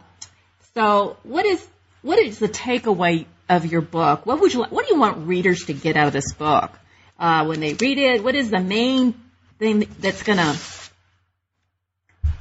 [0.75, 1.66] so what is
[2.03, 4.25] what is the takeaway of your book?
[4.25, 6.73] What would you what do you want readers to get out of this book
[7.19, 8.25] uh, when they read it?
[8.25, 9.14] What is the main
[9.59, 10.59] thing that's going to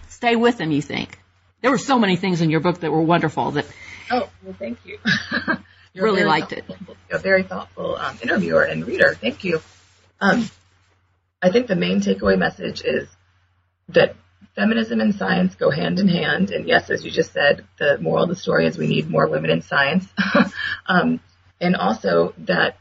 [0.07, 0.71] stay with them?
[0.71, 1.19] You think?
[1.61, 3.65] There were so many things in your book that were wonderful that
[4.11, 4.99] Oh, well, thank you.
[5.93, 6.65] you really liked it.
[7.11, 9.13] A very thoughtful um, interviewer and reader.
[9.13, 9.61] Thank you.
[10.19, 10.49] Um,
[11.41, 13.07] I think the main takeaway message is
[13.89, 14.15] that
[14.55, 16.51] feminism and science go hand in hand.
[16.51, 19.27] And yes, as you just said, the moral of the story is we need more
[19.27, 20.07] women in science.
[20.87, 21.19] um,
[21.61, 22.77] and also that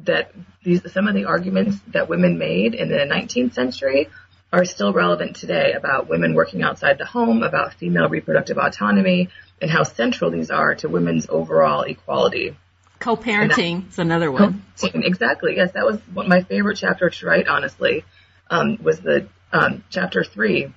[0.00, 4.08] that these some of the arguments that women made in the 19th century
[4.52, 9.28] are still relevant today about women working outside the home, about female reproductive autonomy,
[9.60, 12.56] and how central these are to women's overall equality.
[12.98, 14.64] Co-parenting is another one.
[14.82, 15.56] Exactly.
[15.56, 17.48] Yes, that was one, my favorite chapter to write.
[17.48, 18.04] Honestly,
[18.50, 20.72] um, was the um, chapter three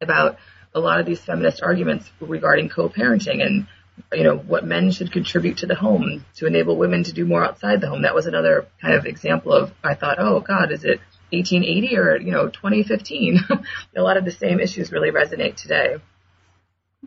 [0.00, 0.38] about
[0.74, 3.66] a lot of these feminist arguments regarding co-parenting and
[4.12, 7.42] you know what men should contribute to the home to enable women to do more
[7.42, 8.02] outside the home.
[8.02, 11.00] That was another kind of example of I thought, oh God, is it
[11.30, 13.40] 1880 or you know 2015
[13.96, 15.96] a lot of the same issues really resonate today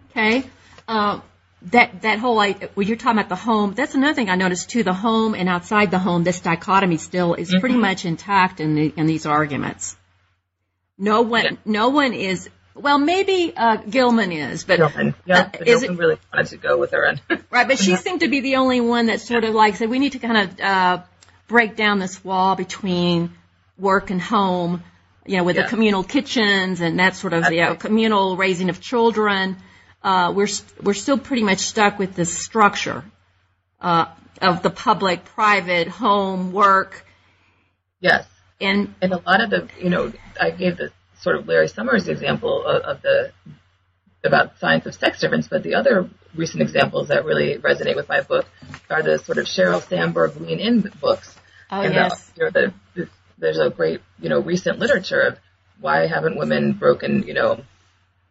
[0.09, 0.43] okay
[0.87, 1.19] uh,
[1.63, 4.83] that that whole when you're talking about the home that's another thing i noticed too
[4.83, 7.59] the home and outside the home this dichotomy still is mm-hmm.
[7.59, 9.95] pretty much intact in the, in these arguments
[10.97, 11.51] no one yeah.
[11.65, 12.49] no one is
[12.81, 16.57] well, maybe uh, Gilman is, but Gilman, yeah, uh, is Gilman it, really wanted to
[16.57, 17.15] go with her.
[17.51, 19.99] right, but she seemed to be the only one that sort of like said we
[19.99, 21.01] need to kind of uh,
[21.47, 23.33] break down this wall between
[23.79, 24.83] work and home,
[25.25, 25.63] you know, with yeah.
[25.63, 29.57] the communal kitchens and that sort of the you know, communal raising of children.
[30.01, 30.47] Uh, we're
[30.81, 33.03] we're still pretty much stuck with this structure
[33.81, 34.05] uh,
[34.41, 37.05] of the public, private, home, work.
[37.99, 38.25] Yes,
[38.61, 42.07] and and a lot of the you know I gave the sort of Larry Summers
[42.07, 43.31] example of, of the
[44.23, 48.21] about science of sex difference, but the other recent examples that really resonate with my
[48.21, 48.45] book
[48.89, 51.35] are the sort of Sheryl Sandberg Lean In books.
[51.71, 52.25] Oh and yes.
[52.29, 53.09] The, you know, the, the
[53.39, 55.39] there's a great, you know, recent literature of
[55.79, 57.61] why haven't women broken, you know,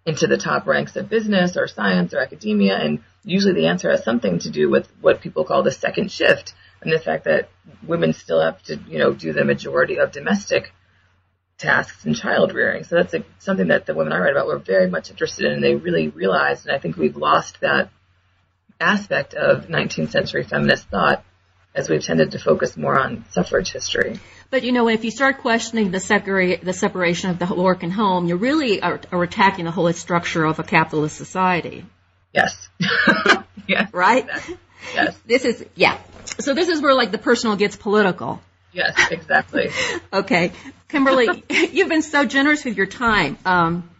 [0.06, 2.76] into the top ranks of business or science or academia?
[2.76, 6.54] And usually the answer has something to do with what people call the second shift
[6.80, 7.48] and the fact that
[7.86, 10.72] women still have to, you know, do the majority of domestic
[11.58, 12.84] tasks and child rearing.
[12.84, 15.54] So that's a, something that the women I write about were very much interested in
[15.54, 17.90] and they really realized, and I think we've lost that
[18.80, 21.24] aspect of 19th century feminist thought
[21.74, 24.18] as we've tended to focus more on suffrage history.
[24.50, 27.92] But you know, if you start questioning the, separa- the separation of the work and
[27.92, 31.84] home, you really are, are attacking the whole structure of a capitalist society.
[32.32, 32.68] Yes.
[33.66, 33.92] yes.
[33.92, 34.26] Right?
[34.94, 35.18] Yes.
[35.26, 35.98] This is, yeah.
[36.38, 38.40] So this is where like the personal gets political.
[38.72, 39.70] Yes, exactly.
[40.12, 40.52] okay.
[40.88, 43.38] Kimberly, you've been so generous with your time.
[43.44, 43.90] Um,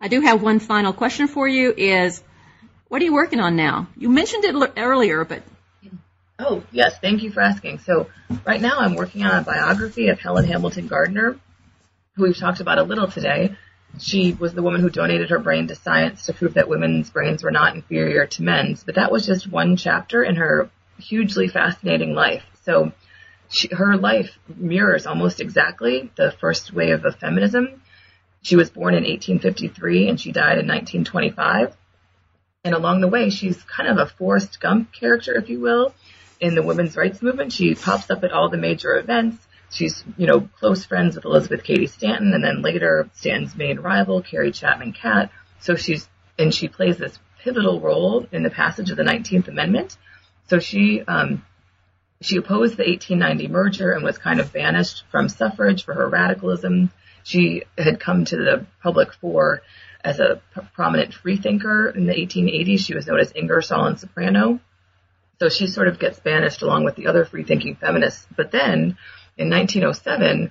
[0.00, 2.22] I do have one final question for you is,
[2.88, 3.88] what are you working on now?
[3.96, 5.42] You mentioned it earlier, but
[6.38, 6.98] Oh, yes.
[6.98, 7.78] Thank you for asking.
[7.78, 8.08] So
[8.44, 11.38] right now I'm working on a biography of Helen Hamilton Gardener,
[12.14, 13.56] who we've talked about a little today.
[13.98, 17.42] She was the woman who donated her brain to science to prove that women's brains
[17.42, 20.68] were not inferior to men's, but that was just one chapter in her
[20.98, 22.42] hugely fascinating life.
[22.64, 22.92] So
[23.48, 27.80] she, her life mirrors almost exactly the first wave of feminism.
[28.42, 31.74] She was born in 1853 and she died in 1925.
[32.64, 35.94] And along the way, she's kind of a Forrest Gump character, if you will
[36.40, 37.52] in the women's rights movement.
[37.52, 39.46] She pops up at all the major events.
[39.70, 44.22] She's, you know, close friends with Elizabeth Cady Stanton and then later Stanton's main rival,
[44.22, 45.30] Carrie Chapman Catt.
[45.60, 46.08] So she's,
[46.38, 49.96] and she plays this pivotal role in the passage of the 19th Amendment.
[50.48, 51.44] So she, um,
[52.20, 56.90] she opposed the 1890 merger and was kind of banished from suffrage for her radicalism.
[57.24, 59.62] She had come to the public for
[60.04, 62.78] as a p- prominent freethinker in the 1880s.
[62.78, 64.60] She was known as Ingersoll and Soprano.
[65.38, 68.26] So she sort of gets banished along with the other free thinking feminists.
[68.34, 68.96] But then
[69.36, 70.50] in 1907,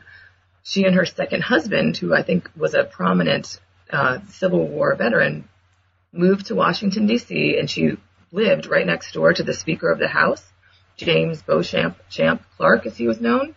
[0.64, 3.60] she and her second husband, who I think was a prominent
[3.90, 5.48] uh, Civil War veteran,
[6.12, 7.98] moved to Washington, D.C., and she
[8.32, 10.44] lived right next door to the Speaker of the House,
[10.98, 13.56] James Beauchamp Champ Clark, as he was known.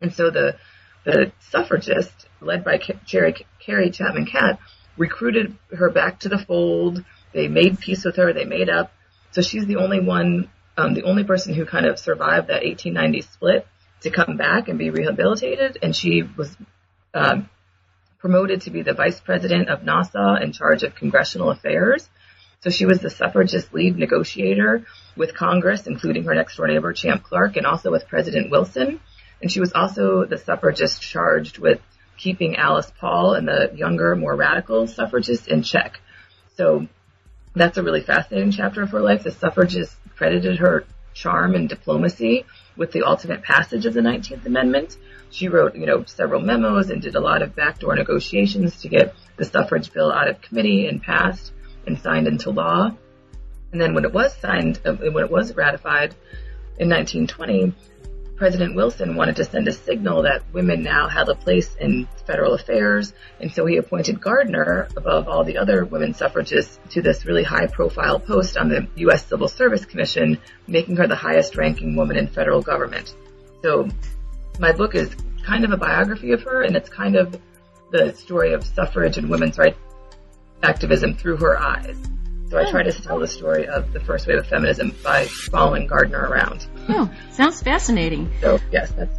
[0.00, 0.56] And so the
[1.04, 4.58] the suffragist, led by Carrie, Carrie Chapman Catt,
[4.96, 7.04] recruited her back to the fold.
[7.32, 8.32] They made peace with her.
[8.32, 8.92] They made up.
[9.32, 13.22] So she's the only one, um, the only person who kind of survived that 1890
[13.22, 13.66] split
[14.02, 15.78] to come back and be rehabilitated.
[15.82, 16.56] And she was
[17.14, 17.48] um,
[18.18, 22.08] promoted to be the vice president of NAWSA in charge of congressional affairs.
[22.60, 24.84] So she was the suffragist lead negotiator
[25.16, 29.00] with Congress, including her next door neighbor, Champ Clark, and also with President Wilson.
[29.40, 31.80] And she was also the suffragist charged with
[32.16, 36.00] keeping Alice Paul and the younger, more radical suffragists in check.
[36.56, 36.88] So
[37.60, 39.22] that's a really fascinating chapter of her life.
[39.22, 40.84] The suffragists credited her
[41.14, 42.44] charm and diplomacy
[42.76, 44.96] with the ultimate passage of the 19th Amendment.
[45.30, 49.14] She wrote, you know, several memos and did a lot of backdoor negotiations to get
[49.36, 51.52] the suffrage bill out of committee and passed
[51.86, 52.90] and signed into law.
[53.72, 56.14] And then when it was signed, uh, when it was ratified
[56.78, 57.74] in 1920,
[58.38, 62.54] President Wilson wanted to send a signal that women now had a place in federal
[62.54, 67.42] affairs, and so he appointed Gardener, above all the other women suffragists, to this really
[67.42, 69.26] high profile post on the U.S.
[69.26, 73.12] Civil Service Commission, making her the highest ranking woman in federal government.
[73.62, 73.88] So
[74.60, 75.14] my book is
[75.44, 77.36] kind of a biography of her, and it's kind of
[77.90, 79.78] the story of suffrage and women's rights
[80.62, 81.96] activism through her eyes.
[82.50, 82.70] So I hmm.
[82.70, 86.66] try to tell the story of the first wave of feminism by following Gardener around.
[86.88, 88.32] Oh, sounds fascinating.
[88.40, 89.16] So yes, that's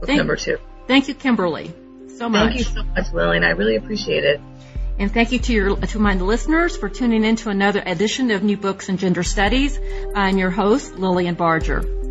[0.00, 0.58] book thank, number two.
[0.86, 1.72] Thank you, Kimberly,
[2.16, 2.48] so much.
[2.48, 3.44] Thank you so much, Lillian.
[3.44, 4.40] I really appreciate it.
[4.98, 8.42] And thank you to your to my listeners for tuning in to another edition of
[8.42, 9.78] New Books in Gender Studies.
[10.14, 12.05] I'm your host, Lillian Barger.